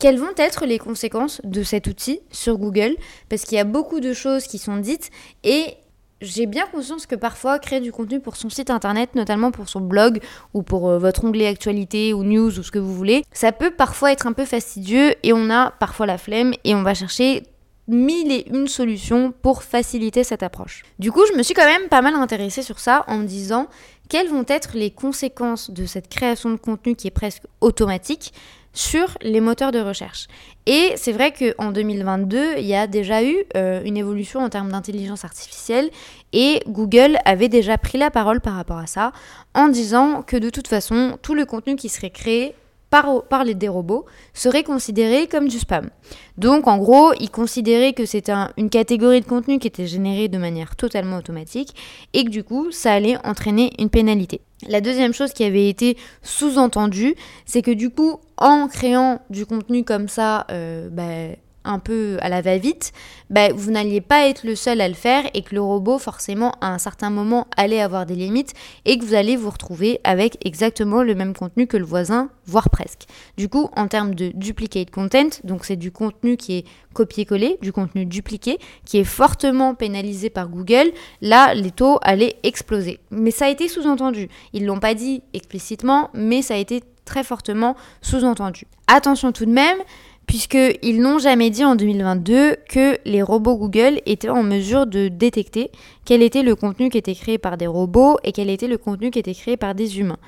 quelles 0.01 0.19
vont 0.19 0.35
être 0.37 0.67
les 0.67 0.79
conséquences 0.79 1.41
de 1.45 1.63
cet 1.63 1.87
outil 1.87 2.21
sur 2.33 2.59
Google? 2.59 2.97
Parce 3.29 3.43
qu'il 3.43 3.57
y 3.57 3.61
a 3.61 3.65
beaucoup 3.65 4.01
de 4.01 4.13
choses 4.13 4.45
qui 4.45 4.59
sont 4.59 4.79
dites 4.79 5.11
et 5.45 5.75
j'ai 6.23 6.47
bien 6.47 6.67
conscience 6.67 7.07
que 7.07 7.15
parfois 7.15 7.59
créer 7.59 7.81
du 7.81 7.93
contenu 7.93 8.19
pour 8.19 8.37
son 8.37 8.51
site 8.51 8.71
internet, 8.71 9.15
notamment 9.15 9.51
pour 9.51 9.69
son 9.69 9.81
blog 9.81 10.21
ou 10.55 10.63
pour 10.63 10.89
euh, 10.89 10.99
votre 10.99 11.25
onglet 11.25 11.47
actualité 11.47 12.13
ou 12.13 12.25
news 12.25 12.59
ou 12.59 12.63
ce 12.63 12.71
que 12.71 12.79
vous 12.79 12.95
voulez, 12.95 13.25
ça 13.33 13.53
peut 13.53 13.71
parfois 13.71 14.13
être 14.13 14.27
un 14.27 14.33
peu 14.33 14.45
fastidieux 14.45 15.15
et 15.23 15.33
on 15.33 15.51
a 15.51 15.71
parfois 15.71 16.07
la 16.07 16.19
flemme 16.19 16.53
et 16.65 16.75
on 16.75 16.83
va 16.83 16.95
chercher 16.95 17.45
mille 17.89 18.33
et 18.33 18.49
une 18.49 18.69
solutions 18.69 19.33
pour 19.43 19.63
faciliter 19.63 20.25
cette 20.25 20.43
approche. 20.43 20.83
Du 20.99 21.11
coup, 21.11 21.23
je 21.31 21.37
me 21.37 21.43
suis 21.43 21.55
quand 21.55 21.65
même 21.65 21.89
pas 21.89 22.03
mal 22.03 22.15
intéressée 22.15 22.63
sur 22.63 22.79
ça 22.79 23.05
en 23.07 23.19
me 23.19 23.27
disant 23.27 23.67
quelles 24.09 24.29
vont 24.29 24.45
être 24.49 24.71
les 24.75 24.91
conséquences 24.91 25.71
de 25.71 25.87
cette 25.87 26.09
création 26.09 26.51
de 26.51 26.57
contenu 26.57 26.95
qui 26.95 27.07
est 27.07 27.13
presque 27.13 27.45
automatique 27.61 28.33
sur 28.73 29.17
les 29.23 29.41
moteurs 29.41 29.73
de 29.73 29.81
recherche. 29.81 30.27
Et 30.67 30.93
c'est 30.97 31.13
vrai 31.13 31.33
qu'en 31.33 31.73
2022, 31.73 32.59
il 32.59 32.67
y 32.67 32.75
a 32.75 32.87
déjà 32.87 33.25
eu 33.25 33.37
euh, 33.57 33.83
une 33.85 33.97
évolution 33.97 34.41
en 34.41 34.49
termes 34.49 34.71
d'intelligence 34.71 35.25
artificielle 35.25 35.91
et 36.33 36.63
Google 36.69 37.19
avait 37.25 37.49
déjà 37.49 37.79
pris 37.79 37.99
la 37.99 38.11
parole 38.11 38.41
par 38.41 38.55
rapport 38.55 38.79
à 38.79 38.87
ça 38.87 39.13
en 39.55 39.69
disant 39.69 40.23
que 40.23 40.37
de 40.37 40.51
toute 40.51 40.69
façon, 40.69 41.19
tout 41.23 41.35
le 41.35 41.47
contenu 41.47 41.77
qui 41.77 41.89
serait 41.89 42.11
créé 42.11 42.55
par, 42.91 43.45
les, 43.45 43.69
robots 43.69 44.05
serait 44.35 44.65
considéré 44.65 45.29
comme 45.29 45.49
du 45.49 45.59
spam. 45.59 45.91
Donc 46.39 46.67
en 46.67 46.77
gros, 46.79 47.13
ils 47.21 47.31
considéraient 47.31 47.93
que 47.93 48.05
c'était 48.05 48.33
une 48.57 48.69
catégorie 48.69 49.21
de 49.21 49.27
contenu 49.27 49.59
qui 49.59 49.69
était 49.69 49.87
générée 49.87 50.29
de 50.29 50.39
manière 50.39 50.75
totalement 50.75 51.17
automatique 51.17 51.75
et 52.13 52.25
que 52.25 52.31
du 52.31 52.43
coup, 52.43 52.73
ça 52.73 52.93
allait 52.93 53.17
entraîner 53.25 53.73
une 53.79 53.91
pénalité. 53.91 54.41
La 54.69 54.81
deuxième 54.81 55.15
chose 55.15 55.33
qui 55.33 55.45
avait 55.45 55.69
été 55.69 55.97
sous-entendue, 56.23 57.15
c'est 57.47 57.63
que 57.63 57.71
du 57.71 57.91
coup, 57.91 58.21
en 58.37 58.69
créant 58.69 59.21
du 59.31 59.47
contenu 59.47 59.85
comme 59.85 60.09
ça, 60.09 60.47
euh, 60.51 60.89
bah, 60.91 61.37
un 61.65 61.79
peu 61.79 62.19
à 62.21 62.29
la 62.29 62.41
va-vite, 62.41 62.93
bah, 63.29 63.53
vous 63.53 63.71
n'alliez 63.71 64.01
pas 64.01 64.27
être 64.29 64.45
le 64.45 64.55
seul 64.55 64.81
à 64.81 64.89
le 64.89 64.95
faire 64.95 65.25
et 65.35 65.43
que 65.43 65.55
le 65.55 65.61
robot, 65.61 65.99
forcément, 65.99 66.53
à 66.61 66.73
un 66.73 66.79
certain 66.79 67.11
moment, 67.11 67.47
allait 67.57 67.81
avoir 67.81 68.07
des 68.07 68.15
limites 68.15 68.55
et 68.85 68.99
que 68.99 69.05
vous 69.05 69.15
allez 69.15 69.37
vous 69.37 69.51
retrouver 69.51 70.01
avec 70.05 70.39
exactement 70.47 71.03
le 71.03 71.15
même 71.15 71.35
contenu 71.35 71.67
que 71.67 71.77
le 71.77 71.85
voisin, 71.85 72.31
voire 72.47 72.71
presque. 72.71 73.05
Du 73.37 73.49
coup, 73.49 73.71
en 73.77 73.89
termes 73.89 74.15
de 74.15 74.33
duplicate 74.35 74.91
content, 74.91 75.29
donc 75.45 75.65
c'est 75.65 75.77
du 75.77 75.93
contenu 75.93 76.37
qui 76.37 76.59
est 76.59 76.65
copié-collé, 76.95 77.59
du 77.61 77.73
contenu 77.73 78.07
dupliqué, 78.07 78.59
qui 78.85 78.99
est 78.99 79.05
fortement 79.05 79.75
pénalisé 79.75 80.31
par 80.31 80.49
Google, 80.49 80.91
là, 81.21 81.55
les 81.55 81.71
taux 81.71 81.99
allaient 82.03 82.37
exploser. 82.43 83.01
Mais 83.11 83.31
ça 83.31 83.47
a 83.47 83.49
été 83.49 83.69
sous-entendu. 83.69 84.29
Ils 84.53 84.67
l'ont 84.67 84.81
pas 84.81 84.95
dit 84.95 85.23
explicitement, 85.35 86.11
mais 86.15 86.43
ça 86.43 86.55
a 86.55 86.57
été 86.57 86.83
très 87.05 87.25
fortement 87.25 87.77
sous-entendu. 88.03 88.67
Attention 88.87 89.33
tout 89.33 89.47
de 89.47 89.53
même, 89.53 89.79
puisqu'ils 90.27 91.01
n'ont 91.01 91.19
jamais 91.19 91.51
dit 91.51 91.65
en 91.65 91.75
2022 91.75 92.57
que 92.69 92.99
les 93.05 93.23
robots 93.23 93.57
Google 93.57 94.01
étaient 94.07 94.29
en 94.29 94.43
mesure 94.43 94.87
de 94.87 95.09
détecter 95.09 95.71
quel 96.05 96.23
était 96.23 96.43
le 96.43 96.55
contenu 96.55 96.89
qui 96.89 96.99
était 96.99 97.15
créé 97.15 97.39
par 97.39 97.57
des 97.57 97.67
robots 97.67 98.19
et 98.23 98.33
quel 98.33 98.49
était 98.49 98.69
le 98.69 98.79
contenu 98.79 99.11
qui 99.11 99.19
était 99.19 99.35
créé 99.35 99.57
par 99.57 99.75
des 99.75 99.99
humains. 99.99 100.19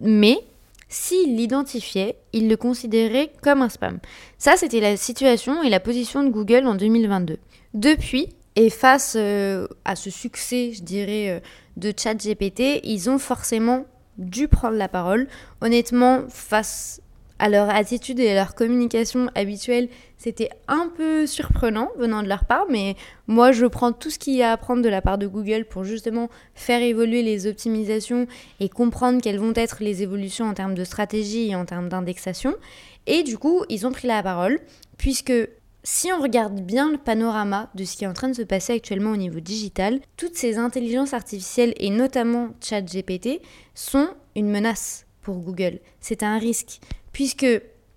Mais 0.00 0.38
s'ils 0.88 1.36
l'identifiaient, 1.36 2.16
ils 2.32 2.48
le 2.48 2.56
considéraient 2.56 3.30
comme 3.42 3.62
un 3.62 3.68
spam. 3.68 3.98
Ça, 4.38 4.56
c'était 4.56 4.80
la 4.80 4.96
situation 4.96 5.62
et 5.62 5.70
la 5.70 5.80
position 5.80 6.22
de 6.22 6.30
Google 6.30 6.66
en 6.66 6.74
2022. 6.74 7.38
Depuis, 7.74 8.28
et 8.56 8.70
face 8.70 9.14
euh, 9.16 9.68
à 9.84 9.94
ce 9.96 10.10
succès, 10.10 10.72
je 10.72 10.82
dirais, 10.82 11.30
euh, 11.30 11.40
de 11.76 11.92
ChatGPT, 11.96 12.80
ils 12.84 13.08
ont 13.08 13.18
forcément 13.18 13.84
dû 14.16 14.48
prendre 14.48 14.76
la 14.76 14.88
parole. 14.88 15.28
Honnêtement, 15.60 16.22
face 16.28 17.00
à 17.38 17.48
leur 17.48 17.70
attitude 17.70 18.20
et 18.20 18.30
à 18.30 18.34
leur 18.34 18.54
communication 18.54 19.28
habituelle, 19.34 19.88
c'était 20.16 20.50
un 20.66 20.90
peu 20.96 21.26
surprenant 21.26 21.90
venant 21.96 22.22
de 22.22 22.28
leur 22.28 22.44
part, 22.44 22.66
mais 22.68 22.96
moi 23.26 23.52
je 23.52 23.66
prends 23.66 23.92
tout 23.92 24.10
ce 24.10 24.18
qu'il 24.18 24.34
y 24.34 24.42
a 24.42 24.50
à 24.50 24.52
apprendre 24.52 24.82
de 24.82 24.88
la 24.88 25.00
part 25.00 25.18
de 25.18 25.26
Google 25.26 25.64
pour 25.64 25.84
justement 25.84 26.28
faire 26.54 26.82
évoluer 26.82 27.22
les 27.22 27.46
optimisations 27.46 28.26
et 28.60 28.68
comprendre 28.68 29.20
quelles 29.22 29.38
vont 29.38 29.52
être 29.54 29.78
les 29.80 30.02
évolutions 30.02 30.46
en 30.46 30.54
termes 30.54 30.74
de 30.74 30.84
stratégie 30.84 31.50
et 31.50 31.54
en 31.54 31.64
termes 31.64 31.88
d'indexation. 31.88 32.54
Et 33.06 33.22
du 33.22 33.38
coup, 33.38 33.64
ils 33.68 33.86
ont 33.86 33.92
pris 33.92 34.08
la 34.08 34.22
parole, 34.22 34.58
puisque 34.96 35.32
si 35.84 36.12
on 36.12 36.20
regarde 36.20 36.60
bien 36.60 36.90
le 36.90 36.98
panorama 36.98 37.70
de 37.74 37.84
ce 37.84 37.96
qui 37.96 38.04
est 38.04 38.08
en 38.08 38.12
train 38.12 38.28
de 38.28 38.34
se 38.34 38.42
passer 38.42 38.74
actuellement 38.74 39.12
au 39.12 39.16
niveau 39.16 39.40
digital, 39.40 40.00
toutes 40.16 40.34
ces 40.36 40.58
intelligences 40.58 41.14
artificielles 41.14 41.72
et 41.78 41.90
notamment 41.90 42.50
ChatGPT 42.60 43.40
sont 43.74 44.08
une 44.34 44.50
menace 44.50 45.06
pour 45.22 45.36
Google. 45.36 45.80
C'est 46.00 46.22
un 46.22 46.38
risque 46.38 46.80
puisque 47.12 47.46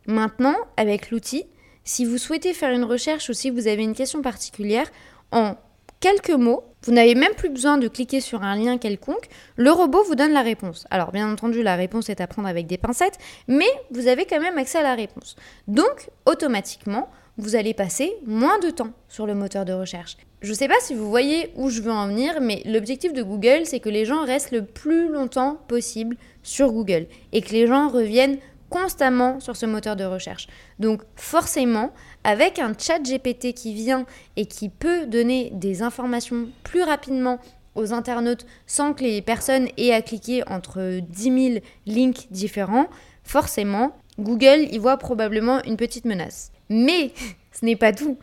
Maintenant, 0.08 0.56
avec 0.78 1.12
l'outil, 1.12 1.46
si 1.84 2.06
vous 2.06 2.18
souhaitez 2.18 2.54
faire 2.54 2.72
une 2.72 2.84
recherche 2.84 3.30
ou 3.30 3.34
si 3.34 3.50
vous 3.50 3.68
avez 3.68 3.84
une 3.84 3.94
question 3.94 4.22
particulière, 4.22 4.90
en 5.32 5.56
quelques 6.00 6.32
mots, 6.32 6.64
vous 6.84 6.92
n'avez 6.92 7.14
même 7.14 7.34
plus 7.36 7.50
besoin 7.50 7.78
de 7.78 7.88
cliquer 7.88 8.22
sur 8.22 8.42
un 8.42 8.56
lien 8.56 8.80
quelconque, 8.80 9.30
le 9.56 9.72
robot 9.72 10.04
vous 10.04 10.16
donne 10.16 10.34
la 10.34 10.42
réponse. 10.42 10.88
Alors 10.90 11.12
bien 11.12 11.32
entendu, 11.32 11.62
la 11.62 11.76
réponse 11.76 12.10
est 12.10 12.22
à 12.22 12.28
prendre 12.28 12.48
avec 12.48 12.66
des 12.66 12.80
pincettes, 12.80 13.20
mais 13.48 13.70
vous 13.92 14.08
avez 14.08 14.26
quand 14.26 14.40
même 14.40 14.58
accès 14.58 14.80
à 14.80 14.84
la 14.84 14.96
réponse. 14.96 15.36
Donc, 15.68 16.10
automatiquement, 16.26 17.10
vous 17.38 17.56
allez 17.56 17.76
passer 17.76 18.14
moins 18.26 18.60
de 18.60 18.72
temps 18.72 18.92
sur 19.08 19.28
le 19.28 19.36
moteur 19.36 19.64
de 19.66 19.74
recherche. 19.74 20.18
Je 20.42 20.50
ne 20.50 20.56
sais 20.56 20.68
pas 20.68 20.80
si 20.82 20.96
vous 20.96 21.08
voyez 21.08 21.52
où 21.56 21.70
je 21.70 21.82
veux 21.82 21.92
en 21.92 22.08
venir, 22.08 22.42
mais 22.42 22.64
l'objectif 22.66 23.14
de 23.14 23.22
Google, 23.22 23.62
c'est 23.66 23.80
que 23.80 23.90
les 23.90 24.06
gens 24.06 24.26
restent 24.26 24.52
le 24.52 24.66
plus 24.66 25.08
longtemps 25.08 25.60
possible 25.68 26.18
sur 26.42 26.72
Google 26.72 27.06
et 27.32 27.42
que 27.42 27.52
les 27.52 27.68
gens 27.68 27.90
reviennent 27.90 28.40
constamment 28.72 29.40
sur 29.40 29.56
ce 29.56 29.68
moteur 29.68 29.96
de 29.96 30.06
recherche. 30.06 30.48
Donc 30.80 31.02
forcément, 31.16 31.92
avec 32.24 32.58
un 32.58 32.74
chat 32.76 33.00
GPT 33.00 33.54
qui 33.54 33.76
vient 33.76 34.06
et 34.38 34.48
qui 34.48 34.70
peut 34.70 35.06
donner 35.06 35.52
des 35.54 35.84
informations 35.84 36.48
plus 36.64 36.82
rapidement 36.82 37.40
aux 37.76 37.94
internautes 37.94 38.46
sans 38.66 38.94
que 38.94 39.04
les 39.04 39.22
personnes 39.22 39.68
aient 39.78 39.94
à 39.94 40.02
cliquer 40.02 40.44
entre 40.48 41.00
10 41.02 41.24
000 41.54 41.64
links 41.86 42.28
différents, 42.32 42.88
forcément, 43.24 43.96
Google 44.20 44.68
y 44.72 44.78
voit 44.78 44.98
probablement 44.98 45.62
une 45.64 45.78
petite 45.78 46.06
menace. 46.06 46.52
Mais 46.70 47.12
ce 47.52 47.66
n'est 47.66 47.76
pas 47.76 47.92
tout 47.94 48.18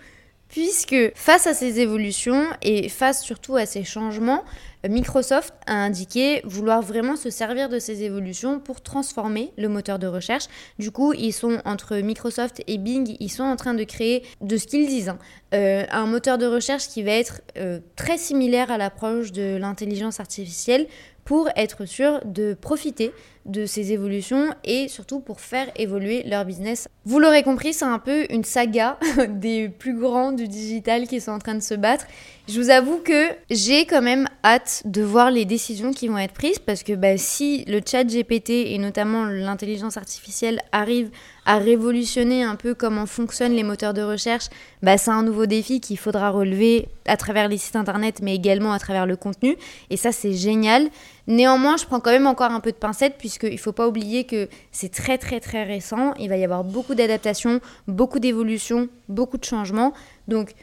puisque 0.48 1.12
face 1.14 1.46
à 1.46 1.54
ces 1.54 1.80
évolutions 1.80 2.46
et 2.62 2.88
face 2.88 3.22
surtout 3.22 3.56
à 3.56 3.66
ces 3.66 3.84
changements, 3.84 4.44
Microsoft 4.88 5.54
a 5.66 5.74
indiqué 5.74 6.40
vouloir 6.44 6.82
vraiment 6.82 7.16
se 7.16 7.30
servir 7.30 7.68
de 7.68 7.78
ces 7.78 8.04
évolutions 8.04 8.60
pour 8.60 8.80
transformer 8.80 9.52
le 9.58 9.68
moteur 9.68 9.98
de 9.98 10.06
recherche. 10.06 10.44
Du 10.78 10.90
coup, 10.92 11.12
ils 11.12 11.32
sont 11.32 11.60
entre 11.64 11.96
Microsoft 11.96 12.62
et 12.66 12.78
Bing, 12.78 13.16
ils 13.18 13.28
sont 13.28 13.42
en 13.42 13.56
train 13.56 13.74
de 13.74 13.82
créer, 13.84 14.24
de 14.40 14.56
ce 14.56 14.66
qu'ils 14.66 14.86
disent, 14.86 15.08
hein, 15.08 15.18
euh, 15.52 15.84
un 15.90 16.06
moteur 16.06 16.38
de 16.38 16.46
recherche 16.46 16.88
qui 16.88 17.02
va 17.02 17.12
être 17.12 17.40
euh, 17.56 17.80
très 17.96 18.18
similaire 18.18 18.70
à 18.70 18.78
l'approche 18.78 19.32
de 19.32 19.56
l'intelligence 19.56 20.20
artificielle 20.20 20.86
pour 21.24 21.48
être 21.56 21.84
sûr 21.84 22.20
de 22.24 22.54
profiter 22.54 23.12
de 23.48 23.66
ces 23.66 23.92
évolutions 23.92 24.54
et 24.64 24.88
surtout 24.88 25.20
pour 25.20 25.40
faire 25.40 25.68
évoluer 25.76 26.22
leur 26.24 26.44
business. 26.44 26.88
Vous 27.04 27.18
l'aurez 27.18 27.42
compris, 27.42 27.72
c'est 27.72 27.84
un 27.84 27.98
peu 27.98 28.26
une 28.30 28.44
saga 28.44 28.98
des 29.28 29.68
plus 29.68 29.98
grands 29.98 30.32
du 30.32 30.46
digital 30.46 31.06
qui 31.06 31.20
sont 31.20 31.32
en 31.32 31.38
train 31.38 31.54
de 31.54 31.62
se 31.62 31.74
battre. 31.74 32.06
Je 32.48 32.60
vous 32.60 32.70
avoue 32.70 32.98
que 32.98 33.28
j'ai 33.50 33.84
quand 33.84 34.00
même 34.00 34.26
hâte 34.44 34.82
de 34.86 35.02
voir 35.02 35.30
les 35.30 35.44
décisions 35.44 35.92
qui 35.92 36.08
vont 36.08 36.16
être 36.16 36.32
prises 36.32 36.58
parce 36.58 36.82
que 36.82 36.94
bah, 36.94 37.18
si 37.18 37.64
le 37.66 37.80
chat 37.84 38.04
GPT 38.04 38.50
et 38.50 38.78
notamment 38.78 39.24
l'intelligence 39.26 39.96
artificielle 39.96 40.60
arrivent 40.72 41.10
à 41.44 41.58
révolutionner 41.58 42.42
un 42.42 42.56
peu 42.56 42.74
comment 42.74 43.06
fonctionnent 43.06 43.52
les 43.52 43.62
moteurs 43.62 43.94
de 43.94 44.02
recherche, 44.02 44.46
bah, 44.82 44.96
c'est 44.98 45.10
un 45.10 45.22
nouveau 45.22 45.46
défi 45.46 45.80
qu'il 45.80 45.98
faudra 45.98 46.30
relever 46.30 46.88
à 47.06 47.16
travers 47.16 47.48
les 47.48 47.58
sites 47.58 47.76
internet 47.76 48.20
mais 48.22 48.34
également 48.34 48.72
à 48.72 48.78
travers 48.78 49.06
le 49.06 49.16
contenu 49.16 49.56
et 49.90 49.96
ça 49.96 50.12
c'est 50.12 50.32
génial. 50.34 50.88
Néanmoins, 51.28 51.76
je 51.76 51.86
prends 51.86 52.00
quand 52.00 52.10
même 52.10 52.26
encore 52.26 52.50
un 52.50 52.60
peu 52.60 52.72
de 52.72 52.76
pincette 52.76 53.14
puisqu'il 53.18 53.52
ne 53.52 53.58
faut 53.58 53.72
pas 53.72 53.86
oublier 53.86 54.24
que 54.24 54.48
c'est 54.72 54.90
très 54.90 55.18
très 55.18 55.38
très 55.38 55.62
récent. 55.62 56.14
Il 56.18 56.28
va 56.28 56.36
y 56.36 56.44
avoir 56.44 56.64
beaucoup 56.64 56.96
d'adaptations, 56.96 57.60
beaucoup 57.86 58.18
d'évolutions, 58.18 58.88
beaucoup 59.08 59.38
de 59.38 59.44
changements. 59.44 59.92
Donc 60.26 60.54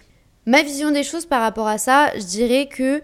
Ma 0.48 0.62
vision 0.62 0.91
des 0.91 1.03
choses 1.03 1.25
par 1.25 1.41
rapport 1.41 1.67
à 1.67 1.79
ça, 1.79 2.12
je 2.15 2.24
dirais 2.24 2.67
que 2.67 3.01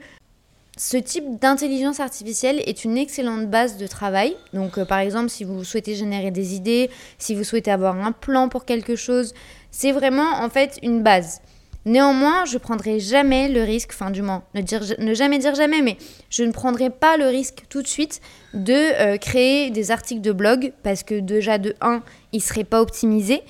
ce 0.77 0.95
type 0.95 1.39
d'intelligence 1.39 1.99
artificielle 1.99 2.61
est 2.67 2.85
une 2.85 2.97
excellente 2.97 3.49
base 3.49 3.77
de 3.77 3.87
travail. 3.87 4.35
Donc, 4.53 4.77
euh, 4.77 4.85
par 4.85 4.99
exemple, 4.99 5.29
si 5.29 5.43
vous 5.43 5.63
souhaitez 5.63 5.95
générer 5.95 6.29
des 6.29 6.53
idées, 6.53 6.91
si 7.17 7.33
vous 7.33 7.43
souhaitez 7.43 7.71
avoir 7.71 7.95
un 7.97 8.11
plan 8.11 8.47
pour 8.47 8.63
quelque 8.63 8.95
chose, 8.95 9.33
c'est 9.71 9.91
vraiment 9.91 10.43
en 10.43 10.49
fait 10.49 10.77
une 10.83 11.01
base. 11.01 11.41
Néanmoins, 11.85 12.45
je 12.45 12.57
prendrai 12.57 12.99
jamais 12.99 13.49
le 13.49 13.63
risque, 13.63 13.91
enfin 13.93 14.11
du 14.11 14.21
moins, 14.21 14.43
ne, 14.53 15.13
jamais 15.13 15.39
dire 15.39 15.55
jamais, 15.55 15.81
mais 15.81 15.97
je 16.29 16.43
ne 16.43 16.51
prendrai 16.51 16.89
pas 16.91 17.17
le 17.17 17.25
risque 17.25 17.63
tout 17.69 17.81
de 17.81 17.87
suite 17.87 18.21
de 18.53 18.73
euh, 18.73 19.17
créer 19.17 19.71
des 19.71 19.89
articles 19.89 20.21
de 20.21 20.31
blog 20.31 20.73
parce 20.83 21.01
que 21.03 21.19
déjà 21.19 21.57
de 21.57 21.73
1, 21.81 22.03
ils 22.33 22.37
ne 22.37 22.41
seraient 22.41 22.63
pas 22.63 22.81
optimisés. 22.81 23.41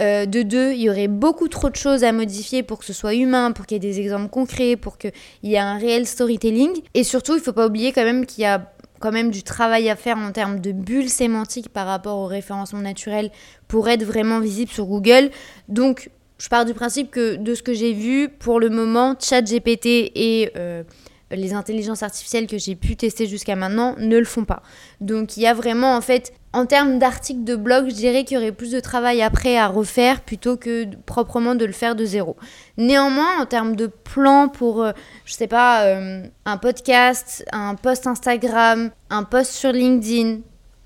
Euh, 0.00 0.24
de 0.24 0.42
deux, 0.42 0.72
il 0.72 0.82
y 0.82 0.90
aurait 0.90 1.08
beaucoup 1.08 1.48
trop 1.48 1.68
de 1.68 1.76
choses 1.76 2.04
à 2.04 2.12
modifier 2.12 2.62
pour 2.62 2.78
que 2.78 2.84
ce 2.84 2.92
soit 2.92 3.14
humain, 3.14 3.52
pour 3.52 3.66
qu'il 3.66 3.74
y 3.74 3.86
ait 3.86 3.90
des 3.90 4.00
exemples 4.00 4.30
concrets, 4.30 4.76
pour 4.76 4.96
qu'il 4.96 5.12
y 5.42 5.54
ait 5.54 5.58
un 5.58 5.76
réel 5.76 6.06
storytelling. 6.06 6.70
Et 6.94 7.04
surtout, 7.04 7.32
il 7.32 7.38
ne 7.38 7.42
faut 7.42 7.52
pas 7.52 7.66
oublier 7.66 7.92
quand 7.92 8.04
même 8.04 8.24
qu'il 8.24 8.42
y 8.42 8.46
a 8.46 8.72
quand 9.00 9.12
même 9.12 9.30
du 9.30 9.42
travail 9.42 9.90
à 9.90 9.96
faire 9.96 10.16
en 10.16 10.30
termes 10.30 10.60
de 10.60 10.72
bulles 10.72 11.08
sémantiques 11.08 11.70
par 11.70 11.86
rapport 11.86 12.18
au 12.18 12.26
référencement 12.26 12.80
naturel 12.80 13.30
pour 13.66 13.88
être 13.88 14.04
vraiment 14.04 14.40
visible 14.40 14.70
sur 14.70 14.86
Google. 14.86 15.30
Donc, 15.68 16.10
je 16.40 16.48
pars 16.48 16.64
du 16.64 16.72
principe 16.72 17.10
que 17.10 17.36
de 17.36 17.54
ce 17.54 17.62
que 17.62 17.74
j'ai 17.74 17.92
vu, 17.92 18.30
pour 18.30 18.60
le 18.60 18.70
moment, 18.70 19.14
ChatGPT 19.20 19.86
et 20.14 20.50
euh, 20.56 20.82
les 21.30 21.52
intelligences 21.52 22.02
artificielles 22.02 22.46
que 22.46 22.56
j'ai 22.56 22.74
pu 22.74 22.96
tester 22.96 23.26
jusqu'à 23.26 23.56
maintenant 23.56 23.94
ne 23.98 24.18
le 24.18 24.24
font 24.24 24.44
pas. 24.44 24.62
Donc 25.02 25.36
il 25.36 25.42
y 25.42 25.46
a 25.46 25.52
vraiment 25.52 25.94
en 25.94 26.00
fait 26.00 26.32
en 26.54 26.64
termes 26.64 26.98
d'articles 26.98 27.44
de 27.44 27.56
blog, 27.56 27.90
je 27.90 27.94
dirais 27.94 28.24
qu'il 28.24 28.38
y 28.38 28.40
aurait 28.40 28.52
plus 28.52 28.72
de 28.72 28.80
travail 28.80 29.20
après 29.20 29.58
à 29.58 29.68
refaire 29.68 30.22
plutôt 30.22 30.56
que 30.56 30.86
proprement 31.04 31.54
de 31.54 31.66
le 31.66 31.72
faire 31.72 31.94
de 31.94 32.06
zéro. 32.06 32.36
Néanmoins, 32.78 33.40
en 33.40 33.44
termes 33.44 33.76
de 33.76 33.86
plan 33.86 34.48
pour, 34.48 34.82
euh, 34.82 34.92
je 35.26 35.34
sais 35.34 35.46
pas, 35.46 35.84
euh, 35.84 36.24
un 36.46 36.56
podcast, 36.56 37.44
un 37.52 37.74
post 37.74 38.06
Instagram, 38.06 38.90
un 39.10 39.24
post 39.24 39.52
sur 39.52 39.72
LinkedIn, 39.72 40.38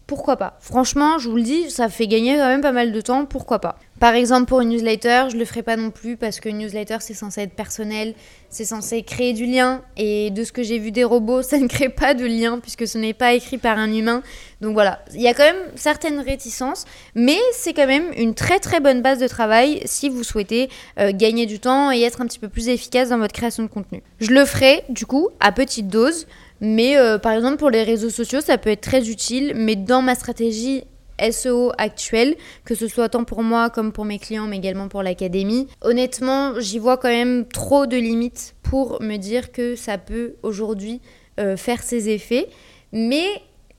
pourquoi 0.08 0.36
pas? 0.36 0.58
Franchement, 0.60 1.18
je 1.18 1.30
vous 1.30 1.36
le 1.36 1.42
dis, 1.42 1.70
ça 1.70 1.88
fait 1.88 2.08
gagner 2.08 2.36
quand 2.36 2.48
même 2.48 2.60
pas 2.60 2.72
mal 2.72 2.92
de 2.92 3.00
temps, 3.00 3.24
pourquoi 3.24 3.60
pas? 3.60 3.78
Par 4.00 4.14
exemple, 4.14 4.46
pour 4.46 4.60
une 4.60 4.70
newsletter, 4.70 5.26
je 5.30 5.36
le 5.36 5.44
ferai 5.44 5.62
pas 5.62 5.76
non 5.76 5.90
plus 5.90 6.16
parce 6.16 6.40
que 6.40 6.48
newsletter, 6.48 6.96
c'est 7.00 7.14
censé 7.14 7.42
être 7.42 7.54
personnel, 7.54 8.14
c'est 8.50 8.64
censé 8.64 9.02
créer 9.02 9.32
du 9.32 9.46
lien, 9.46 9.82
et 9.96 10.30
de 10.30 10.42
ce 10.42 10.52
que 10.52 10.62
j'ai 10.62 10.78
vu 10.78 10.90
des 10.90 11.04
robots, 11.04 11.42
ça 11.50 11.58
ne 11.58 11.68
crée 11.68 11.88
pas 11.88 12.14
de 12.14 12.26
lien 12.26 12.58
puisque 12.58 12.86
ce 12.86 12.98
n'est 12.98 13.14
pas 13.14 13.34
écrit 13.34 13.58
par 13.58 13.78
un 13.78 13.92
humain. 13.92 14.22
Donc 14.60 14.72
voilà, 14.72 15.04
il 15.14 15.20
y 15.20 15.28
a 15.28 15.34
quand 15.34 15.44
même 15.44 15.70
certaines 15.76 16.20
réticences, 16.20 16.84
mais 17.14 17.38
c'est 17.52 17.72
quand 17.72 17.86
même 17.86 18.10
une 18.16 18.34
très 18.34 18.58
très 18.58 18.80
bonne 18.80 19.00
base 19.00 19.18
de 19.20 19.28
travail 19.28 19.80
si 19.84 20.08
vous 20.08 20.24
souhaitez 20.24 20.70
euh, 20.98 21.12
gagner 21.14 21.46
du 21.46 21.60
temps 21.60 21.92
et 21.92 22.00
être 22.02 22.20
un 22.20 22.26
petit 22.26 22.38
peu 22.38 22.48
plus 22.48 22.68
efficace 22.68 23.10
dans 23.10 23.18
votre 23.18 23.34
création 23.34 23.62
de 23.62 23.68
contenu. 23.68 24.02
Je 24.18 24.32
le 24.32 24.44
ferai, 24.44 24.82
du 24.88 25.06
coup, 25.06 25.28
à 25.40 25.52
petite 25.52 25.88
dose. 25.88 26.26
Mais 26.60 26.96
euh, 26.96 27.18
par 27.18 27.32
exemple, 27.32 27.56
pour 27.56 27.70
les 27.70 27.82
réseaux 27.82 28.10
sociaux, 28.10 28.40
ça 28.40 28.58
peut 28.58 28.70
être 28.70 28.80
très 28.80 29.10
utile. 29.10 29.52
Mais 29.54 29.76
dans 29.76 30.02
ma 30.02 30.14
stratégie 30.14 30.84
SEO 31.30 31.72
actuelle, 31.78 32.36
que 32.64 32.74
ce 32.74 32.88
soit 32.88 33.08
tant 33.08 33.24
pour 33.24 33.42
moi 33.42 33.70
comme 33.70 33.92
pour 33.92 34.04
mes 34.04 34.18
clients, 34.18 34.46
mais 34.46 34.56
également 34.56 34.88
pour 34.88 35.02
l'académie, 35.02 35.68
honnêtement, 35.82 36.58
j'y 36.60 36.78
vois 36.78 36.96
quand 36.96 37.08
même 37.08 37.46
trop 37.46 37.86
de 37.86 37.96
limites 37.96 38.54
pour 38.62 39.00
me 39.02 39.16
dire 39.16 39.52
que 39.52 39.76
ça 39.76 39.98
peut 39.98 40.34
aujourd'hui 40.42 41.00
euh, 41.40 41.56
faire 41.56 41.82
ses 41.82 42.08
effets. 42.08 42.48
Mais 42.92 43.26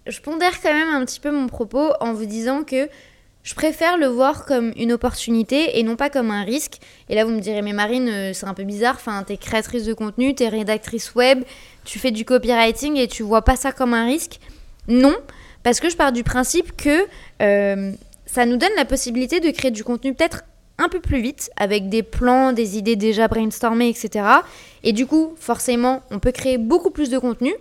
je 0.07 0.19
pondère 0.21 0.61
quand 0.61 0.73
même 0.73 0.93
un 0.93 1.05
petit 1.05 1.19
peu 1.19 1.31
mon 1.31 1.47
propos 1.47 1.91
en 1.99 2.13
vous 2.13 2.25
disant 2.25 2.63
que 2.63 2.89
je 3.45 3.53
préfère 3.53 3.97
le 3.97 4.07
voir 4.07 4.45
comme 4.45 4.73
une 4.75 4.91
opportunité 4.91 5.77
et 5.77 5.83
non 5.83 5.95
pas 5.95 6.09
comme 6.09 6.31
un 6.31 6.43
risque. 6.43 6.79
Et 7.09 7.15
là, 7.15 7.25
vous 7.25 7.31
me 7.31 7.39
direz, 7.39 7.61
mais 7.61 7.73
Marine, 7.73 8.09
euh, 8.09 8.33
c'est 8.33 8.47
un 8.47 8.55
peu 8.55 8.63
bizarre. 8.63 8.95
Enfin, 8.95 9.23
t'es 9.23 9.37
créatrice 9.37 9.85
de 9.85 9.93
contenu, 9.93 10.33
t'es 10.33 10.49
rédactrice 10.49 11.13
web, 11.13 11.43
tu 11.83 11.99
fais 11.99 12.09
du 12.09 12.25
copywriting 12.25 12.97
et 12.97 13.07
tu 13.07 13.21
vois 13.21 13.43
pas 13.43 13.55
ça 13.55 13.71
comme 13.71 13.93
un 13.93 14.07
risque. 14.07 14.39
Non, 14.87 15.15
parce 15.65 15.79
que 15.79 15.89
je 15.89 15.97
pars 15.97 16.11
du 16.11 16.23
principe 16.23 16.77
que 16.77 17.07
euh, 17.41 17.91
ça 18.27 18.45
nous 18.45 18.55
donne 18.55 18.69
la 18.77 18.85
possibilité 18.85 19.39
de 19.39 19.49
créer 19.49 19.71
du 19.71 19.83
contenu 19.83 20.13
peut-être 20.13 20.43
un 20.77 20.89
peu 20.89 20.99
plus 20.99 21.19
vite, 21.19 21.49
avec 21.57 21.89
des 21.89 22.03
plans, 22.03 22.53
des 22.53 22.77
idées 22.77 22.95
déjà 22.95 23.27
brainstormées, 23.27 23.89
etc. 23.89 24.27
Et 24.83 24.93
du 24.93 25.07
coup, 25.07 25.33
forcément, 25.37 26.03
on 26.11 26.19
peut 26.19 26.31
créer 26.31 26.59
beaucoup 26.59 26.91
plus 26.91 27.09
de 27.09 27.17
contenu, 27.17 27.51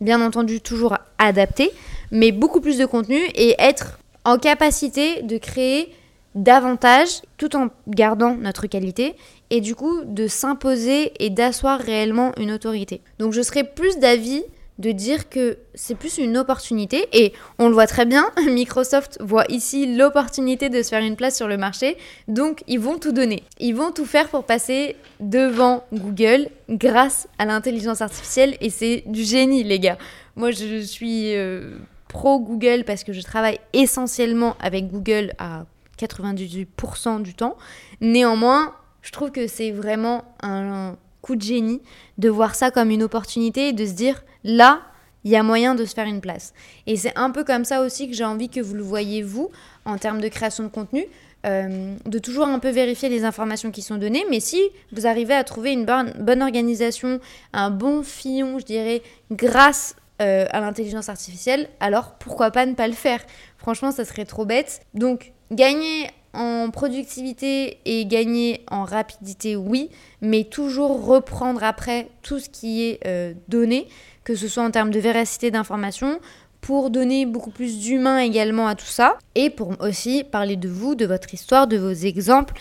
bien 0.00 0.22
entendu 0.22 0.62
toujours 0.62 0.96
adapté, 1.18 1.70
mais 2.10 2.32
beaucoup 2.32 2.62
plus 2.62 2.78
de 2.78 2.86
contenu 2.86 3.18
et 3.34 3.56
être 3.58 3.98
en 4.24 4.38
capacité 4.38 5.20
de 5.20 5.36
créer 5.36 5.92
davantage 6.34 7.20
tout 7.36 7.54
en 7.56 7.68
gardant 7.88 8.36
notre 8.36 8.68
qualité 8.68 9.16
et 9.50 9.60
du 9.60 9.74
coup 9.74 10.04
de 10.06 10.28
s'imposer 10.28 11.12
et 11.22 11.28
d'asseoir 11.28 11.78
réellement 11.78 12.32
une 12.38 12.52
autorité. 12.52 13.02
Donc 13.18 13.34
je 13.34 13.42
serais 13.42 13.64
plus 13.64 13.98
d'avis 13.98 14.44
de 14.80 14.92
dire 14.92 15.28
que 15.28 15.58
c'est 15.74 15.94
plus 15.94 16.18
une 16.18 16.36
opportunité 16.36 17.08
et 17.12 17.32
on 17.58 17.68
le 17.68 17.74
voit 17.74 17.86
très 17.86 18.06
bien, 18.06 18.30
Microsoft 18.48 19.18
voit 19.20 19.44
ici 19.48 19.96
l'opportunité 19.96 20.68
de 20.68 20.82
se 20.82 20.88
faire 20.88 21.02
une 21.02 21.16
place 21.16 21.36
sur 21.36 21.48
le 21.48 21.56
marché, 21.56 21.96
donc 22.28 22.64
ils 22.66 22.80
vont 22.80 22.98
tout 22.98 23.12
donner. 23.12 23.44
Ils 23.58 23.74
vont 23.74 23.92
tout 23.92 24.06
faire 24.06 24.28
pour 24.28 24.44
passer 24.44 24.96
devant 25.20 25.84
Google 25.92 26.48
grâce 26.68 27.28
à 27.38 27.44
l'intelligence 27.44 28.00
artificielle 28.00 28.56
et 28.60 28.70
c'est 28.70 29.04
du 29.06 29.22
génie 29.22 29.62
les 29.62 29.78
gars. 29.78 29.98
Moi 30.36 30.50
je 30.50 30.80
suis... 30.80 31.34
Euh, 31.36 31.76
pro 32.10 32.40
Google 32.40 32.82
parce 32.84 33.04
que 33.04 33.12
je 33.12 33.22
travaille 33.22 33.60
essentiellement 33.72 34.56
avec 34.60 34.90
Google 34.90 35.32
à 35.38 35.64
98% 35.98 37.22
du 37.22 37.34
temps. 37.34 37.56
Néanmoins, 38.00 38.74
je 39.02 39.12
trouve 39.12 39.30
que 39.30 39.46
c'est 39.46 39.70
vraiment 39.70 40.24
un 40.42 40.96
coup 41.22 41.36
de 41.36 41.42
génie 41.42 41.80
de 42.18 42.28
voir 42.28 42.54
ça 42.54 42.70
comme 42.70 42.90
une 42.90 43.02
opportunité 43.02 43.68
et 43.68 43.72
de 43.72 43.86
se 43.86 43.92
dire 43.92 44.22
là, 44.44 44.80
il 45.24 45.30
y 45.30 45.36
a 45.36 45.42
moyen 45.42 45.74
de 45.74 45.84
se 45.84 45.94
faire 45.94 46.06
une 46.06 46.20
place. 46.20 46.54
Et 46.86 46.96
c'est 46.96 47.16
un 47.16 47.30
peu 47.30 47.44
comme 47.44 47.64
ça 47.64 47.82
aussi 47.82 48.08
que 48.08 48.14
j'ai 48.16 48.24
envie 48.24 48.48
que 48.48 48.60
vous 48.60 48.74
le 48.74 48.82
voyez 48.82 49.22
vous 49.22 49.50
en 49.84 49.98
termes 49.98 50.20
de 50.20 50.28
création 50.28 50.64
de 50.64 50.68
contenu. 50.68 51.06
euh, 51.46 51.94
de 52.04 52.18
toujours 52.18 52.46
un 52.46 52.58
peu 52.58 52.68
vérifier 52.70 53.08
les 53.08 53.24
informations 53.24 53.70
qui 53.70 53.82
sont 53.82 53.96
données. 53.96 54.24
Mais 54.30 54.40
si 54.40 54.60
vous 54.92 55.06
arrivez 55.06 55.34
à 55.34 55.44
trouver 55.44 55.72
une 55.72 55.84
bonne, 55.84 56.42
organisation, 56.42 57.20
un 57.52 57.70
bon 57.70 58.02
fillon, 58.02 58.58
je 58.58 58.64
dirais, 58.64 59.02
grâce 59.30 59.96
euh, 60.20 60.46
à 60.50 60.60
l'intelligence 60.60 61.08
artificielle, 61.08 61.68
alors 61.80 62.14
pourquoi 62.18 62.50
pas 62.50 62.66
ne 62.66 62.74
pas 62.74 62.88
le 62.88 62.94
faire? 62.94 63.20
Franchement, 63.56 63.90
ça 63.90 64.04
serait 64.04 64.26
trop 64.26 64.44
bête. 64.44 64.80
Donc, 64.94 65.32
gagner 65.50 66.10
en 66.32 66.70
productivité 66.70 67.78
et 67.84 68.06
gagner 68.06 68.62
en 68.70 68.84
rapidité, 68.84 69.56
oui, 69.56 69.90
mais 70.20 70.44
toujours 70.44 71.04
reprendre 71.04 71.62
après 71.64 72.08
tout 72.22 72.38
ce 72.38 72.48
qui 72.48 72.84
est 72.84 73.00
euh, 73.06 73.34
donné, 73.48 73.88
que 74.24 74.34
ce 74.34 74.48
soit 74.48 74.62
en 74.62 74.70
termes 74.70 74.90
de 74.90 75.00
véracité 75.00 75.50
d'information, 75.50 76.20
pour 76.60 76.90
donner 76.90 77.26
beaucoup 77.26 77.50
plus 77.50 77.78
d'humain 77.78 78.18
également 78.18 78.68
à 78.68 78.74
tout 78.74 78.84
ça, 78.84 79.16
et 79.34 79.50
pour 79.50 79.80
aussi 79.80 80.24
parler 80.24 80.56
de 80.56 80.68
vous, 80.68 80.94
de 80.94 81.06
votre 81.06 81.32
histoire, 81.32 81.66
de 81.66 81.78
vos 81.78 81.90
exemples, 81.90 82.54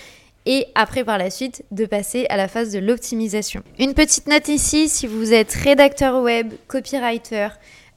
et 0.45 0.67
après 0.73 1.03
par 1.03 1.17
la 1.17 1.29
suite 1.29 1.63
de 1.71 1.85
passer 1.85 2.25
à 2.29 2.37
la 2.37 2.47
phase 2.47 2.71
de 2.71 2.79
l'optimisation. 2.79 3.61
Une 3.77 3.93
petite 3.93 4.27
note 4.27 4.47
ici, 4.47 4.89
si 4.89 5.05
vous 5.05 5.33
êtes 5.33 5.51
rédacteur 5.53 6.21
web, 6.21 6.53
copywriter, 6.67 7.49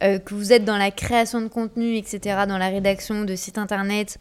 euh, 0.02 0.18
que 0.18 0.34
vous 0.34 0.52
êtes 0.52 0.64
dans 0.64 0.76
la 0.76 0.90
création 0.90 1.40
de 1.40 1.48
contenu, 1.48 1.96
etc., 1.96 2.40
dans 2.48 2.58
la 2.58 2.68
rédaction 2.68 3.24
de 3.24 3.36
sites 3.36 3.58
internet, 3.58 4.18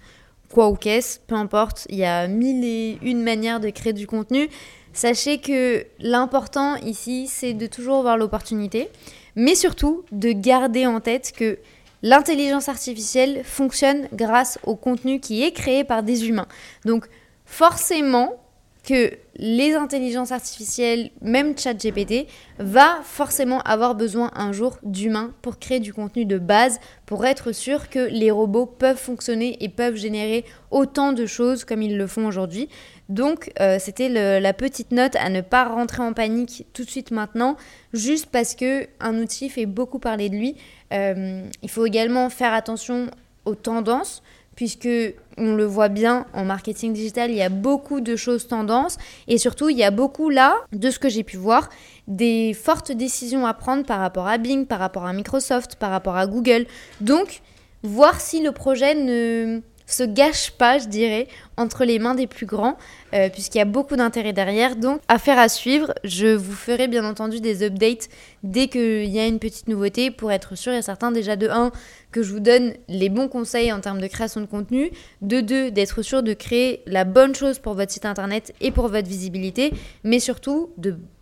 quoi 0.51 0.69
ou 0.69 0.75
qu'est-ce, 0.75 1.19
peu 1.19 1.35
importe, 1.35 1.87
il 1.89 1.97
y 1.97 2.05
a 2.05 2.27
mille 2.27 2.63
et 2.63 2.99
une 3.01 3.23
manières 3.23 3.59
de 3.59 3.69
créer 3.69 3.93
du 3.93 4.07
contenu. 4.07 4.49
Sachez 4.93 5.39
que 5.39 5.85
l'important 5.99 6.75
ici, 6.77 7.27
c'est 7.27 7.53
de 7.53 7.65
toujours 7.65 8.01
voir 8.01 8.17
l'opportunité 8.17 8.89
mais 9.35 9.55
surtout 9.55 10.03
de 10.11 10.31
garder 10.31 10.85
en 10.85 10.99
tête 10.99 11.33
que 11.35 11.59
l'intelligence 12.01 12.69
artificielle 12.69 13.43
fonctionne 13.43 14.07
grâce 14.13 14.59
au 14.63 14.75
contenu 14.75 15.19
qui 15.19 15.43
est 15.43 15.51
créé 15.51 15.83
par 15.83 16.03
des 16.03 16.27
humains. 16.27 16.47
Donc 16.85 17.07
forcément 17.45 18.40
que 18.83 19.11
les 19.35 19.73
intelligences 19.75 20.31
artificielles, 20.31 21.11
même 21.21 21.57
ChatGPT, 21.57 22.25
va 22.57 22.99
forcément 23.03 23.61
avoir 23.61 23.95
besoin 23.95 24.31
un 24.35 24.51
jour 24.51 24.77
d'humains 24.83 25.33
pour 25.41 25.59
créer 25.59 25.79
du 25.79 25.93
contenu 25.93 26.25
de 26.25 26.39
base, 26.39 26.79
pour 27.05 27.25
être 27.25 27.51
sûr 27.51 27.89
que 27.89 27.99
les 27.99 28.31
robots 28.31 28.65
peuvent 28.65 28.97
fonctionner 28.97 29.57
et 29.63 29.69
peuvent 29.69 29.95
générer 29.95 30.45
autant 30.71 31.13
de 31.13 31.25
choses 31.25 31.63
comme 31.63 31.81
ils 31.81 31.97
le 31.97 32.07
font 32.07 32.25
aujourd'hui. 32.25 32.69
Donc 33.09 33.51
euh, 33.59 33.77
c'était 33.79 34.09
la 34.39 34.53
petite 34.53 34.91
note 34.91 35.15
à 35.15 35.29
ne 35.29 35.41
pas 35.41 35.65
rentrer 35.65 36.01
en 36.01 36.13
panique 36.13 36.65
tout 36.73 36.83
de 36.83 36.89
suite 36.89 37.11
maintenant, 37.11 37.57
juste 37.93 38.27
parce 38.31 38.55
que 38.55 38.87
un 38.99 39.19
outil 39.19 39.49
fait 39.49 39.65
beaucoup 39.65 39.99
parler 39.99 40.29
de 40.29 40.35
lui. 40.35 40.55
Euh, 40.93 41.43
il 41.61 41.69
faut 41.69 41.85
également 41.85 42.29
faire 42.29 42.53
attention 42.53 43.11
aux 43.45 43.55
tendances 43.55 44.23
puisque 44.61 45.15
on 45.39 45.55
le 45.55 45.65
voit 45.65 45.89
bien 45.89 46.27
en 46.35 46.45
marketing 46.45 46.93
digital, 46.93 47.31
il 47.31 47.37
y 47.37 47.41
a 47.41 47.49
beaucoup 47.49 47.99
de 47.99 48.15
choses 48.15 48.47
tendances 48.47 48.99
et 49.27 49.39
surtout 49.39 49.69
il 49.69 49.77
y 49.79 49.83
a 49.83 49.89
beaucoup 49.89 50.29
là, 50.29 50.55
de 50.71 50.91
ce 50.91 50.99
que 50.99 51.09
j'ai 51.09 51.23
pu 51.23 51.35
voir, 51.35 51.67
des 52.07 52.53
fortes 52.53 52.91
décisions 52.91 53.47
à 53.47 53.55
prendre 53.55 53.83
par 53.83 53.99
rapport 53.99 54.27
à 54.27 54.37
Bing, 54.37 54.67
par 54.67 54.77
rapport 54.77 55.07
à 55.07 55.13
Microsoft, 55.13 55.77
par 55.77 55.89
rapport 55.89 56.15
à 56.15 56.27
Google. 56.27 56.67
Donc 56.99 57.41
voir 57.81 58.21
si 58.21 58.43
le 58.43 58.51
projet 58.51 58.93
ne 58.93 59.61
se 59.93 60.03
gâche 60.03 60.51
pas, 60.51 60.77
je 60.77 60.87
dirais, 60.87 61.27
entre 61.57 61.85
les 61.85 61.99
mains 61.99 62.15
des 62.15 62.27
plus 62.27 62.45
grands, 62.45 62.77
euh, 63.13 63.29
puisqu'il 63.29 63.57
y 63.57 63.61
a 63.61 63.65
beaucoup 63.65 63.95
d'intérêt 63.95 64.33
derrière. 64.33 64.75
Donc, 64.75 65.01
affaire 65.07 65.37
à 65.37 65.49
suivre. 65.49 65.93
Je 66.03 66.27
vous 66.27 66.53
ferai 66.53 66.87
bien 66.87 67.05
entendu 67.05 67.39
des 67.39 67.63
updates 67.63 68.09
dès 68.43 68.67
qu'il 68.67 69.05
y 69.05 69.19
a 69.19 69.27
une 69.27 69.39
petite 69.39 69.67
nouveauté 69.67 70.11
pour 70.11 70.31
être 70.31 70.55
sûr 70.55 70.73
et 70.73 70.81
certain 70.81 71.11
déjà 71.11 71.35
de 71.35 71.47
1 71.49 71.71
que 72.11 72.23
je 72.23 72.31
vous 72.31 72.39
donne 72.39 72.73
les 72.87 73.09
bons 73.09 73.27
conseils 73.27 73.71
en 73.71 73.79
termes 73.79 74.01
de 74.01 74.07
création 74.07 74.41
de 74.41 74.45
contenu, 74.45 74.91
de 75.21 75.41
2 75.41 75.71
d'être 75.71 76.01
sûr 76.01 76.23
de 76.23 76.33
créer 76.33 76.81
la 76.85 77.03
bonne 77.03 77.35
chose 77.35 77.59
pour 77.59 77.73
votre 77.73 77.91
site 77.91 78.05
internet 78.05 78.53
et 78.61 78.71
pour 78.71 78.87
votre 78.87 79.07
visibilité, 79.07 79.73
mais 80.03 80.19
surtout 80.19 80.71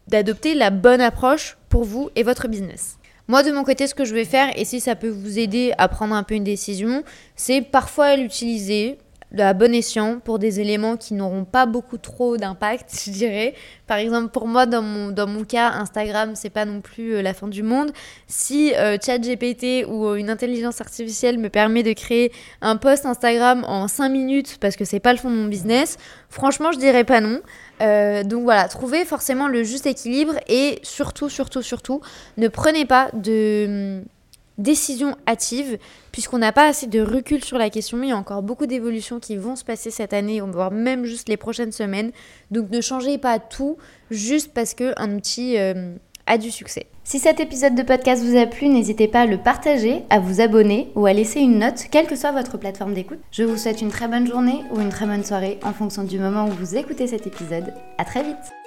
d'adopter 0.07 0.55
la 0.55 0.69
bonne 0.69 1.01
approche 1.01 1.57
pour 1.69 1.83
vous 1.83 2.09
et 2.15 2.23
votre 2.23 2.47
business. 2.47 2.98
Moi, 3.29 3.43
de 3.43 3.51
mon 3.51 3.63
côté, 3.63 3.85
ce 3.85 3.93
que 3.93 4.05
je 4.05 4.15
vais 4.15 4.25
faire, 4.25 4.51
et 4.57 4.65
si 4.65 4.79
ça 4.79 4.95
peut 4.95 5.07
vous 5.07 5.37
aider 5.37 5.71
à 5.77 5.87
prendre 5.87 6.15
un 6.15 6.23
peu 6.23 6.33
une 6.33 6.43
décision, 6.43 7.03
c'est 7.35 7.61
parfois 7.61 8.15
l'utiliser 8.15 8.97
à 9.37 9.53
bon 9.53 9.73
escient 9.73 10.19
pour 10.19 10.39
des 10.39 10.59
éléments 10.59 10.97
qui 10.97 11.13
n'auront 11.13 11.45
pas 11.45 11.65
beaucoup 11.65 11.97
trop 11.97 12.37
d'impact, 12.37 13.01
je 13.05 13.11
dirais. 13.11 13.53
Par 13.87 13.97
exemple, 13.97 14.29
pour 14.29 14.47
moi, 14.47 14.65
dans 14.65 14.81
mon, 14.81 15.43
cas, 15.43 15.71
Instagram, 15.71 16.31
c'est 16.35 16.49
pas 16.49 16.65
non 16.65 16.81
plus 16.81 17.15
euh, 17.15 17.21
la 17.21 17.33
fin 17.33 17.47
du 17.47 17.63
monde. 17.63 17.91
Si 18.27 18.73
euh, 18.75 18.97
ChatGPT 19.03 19.85
ou 19.87 20.05
euh, 20.07 20.15
une 20.15 20.29
intelligence 20.29 20.81
artificielle 20.81 21.37
me 21.37 21.49
permet 21.49 21.83
de 21.83 21.93
créer 21.93 22.31
un 22.61 22.75
post 22.75 23.05
Instagram 23.05 23.63
en 23.67 23.87
5 23.87 24.09
minutes 24.09 24.57
parce 24.59 24.75
que 24.75 24.85
c'est 24.85 24.99
pas 24.99 25.13
le 25.13 25.19
fond 25.19 25.29
de 25.29 25.35
mon 25.35 25.47
business, 25.47 25.97
franchement, 26.29 26.71
je 26.71 26.79
dirais 26.79 27.03
pas 27.03 27.21
non. 27.21 27.41
Euh, 27.81 28.23
donc 28.23 28.43
voilà, 28.43 28.67
trouvez 28.67 29.05
forcément 29.05 29.47
le 29.47 29.63
juste 29.63 29.85
équilibre 29.85 30.33
et 30.47 30.79
surtout, 30.83 31.29
surtout, 31.29 31.61
surtout, 31.61 32.01
ne 32.37 32.47
prenez 32.47 32.85
pas 32.85 33.09
de 33.13 34.03
décision 34.59 35.15
hâtive 35.27 35.79
puisqu'on 36.11 36.37
n'a 36.37 36.51
pas 36.51 36.67
assez 36.67 36.87
de 36.87 37.01
recul 37.01 37.43
sur 37.43 37.57
la 37.57 37.69
question. 37.69 38.01
Il 38.03 38.09
y 38.09 38.11
a 38.11 38.17
encore 38.17 38.43
beaucoup 38.43 38.67
d'évolutions 38.67 39.19
qui 39.19 39.35
vont 39.35 39.55
se 39.55 39.63
passer 39.63 39.89
cette 39.89 40.13
année, 40.13 40.41
voire 40.41 40.71
même 40.71 41.05
juste 41.05 41.29
les 41.29 41.37
prochaines 41.37 41.71
semaines. 41.71 42.11
Donc 42.51 42.69
ne 42.69 42.81
changez 42.81 43.17
pas 43.17 43.39
tout 43.39 43.77
juste 44.11 44.53
parce 44.53 44.73
qu'un 44.73 45.15
outil 45.15 45.57
euh, 45.57 45.95
a 46.27 46.37
du 46.37 46.51
succès. 46.51 46.85
Si 47.03 47.17
cet 47.17 47.39
épisode 47.39 47.73
de 47.73 47.81
podcast 47.81 48.23
vous 48.23 48.37
a 48.37 48.45
plu, 48.45 48.69
n'hésitez 48.69 49.07
pas 49.07 49.21
à 49.21 49.25
le 49.25 49.39
partager, 49.39 50.03
à 50.11 50.19
vous 50.19 50.41
abonner 50.41 50.91
ou 50.95 51.07
à 51.07 51.13
laisser 51.13 51.39
une 51.39 51.57
note, 51.57 51.85
quelle 51.89 52.05
que 52.05 52.15
soit 52.15 52.31
votre 52.31 52.57
plateforme 52.57 52.93
d'écoute. 52.93 53.19
Je 53.31 53.43
vous 53.43 53.57
souhaite 53.57 53.81
une 53.81 53.89
très 53.89 54.07
bonne 54.07 54.27
journée 54.27 54.63
ou 54.71 54.79
une 54.79 54.89
très 54.89 55.07
bonne 55.07 55.23
soirée 55.23 55.59
en 55.63 55.73
fonction 55.73 56.03
du 56.03 56.19
moment 56.19 56.45
où 56.45 56.51
vous 56.51 56.75
écoutez 56.75 57.07
cet 57.07 57.25
épisode. 57.25 57.73
À 57.97 58.05
très 58.05 58.23
vite 58.23 58.58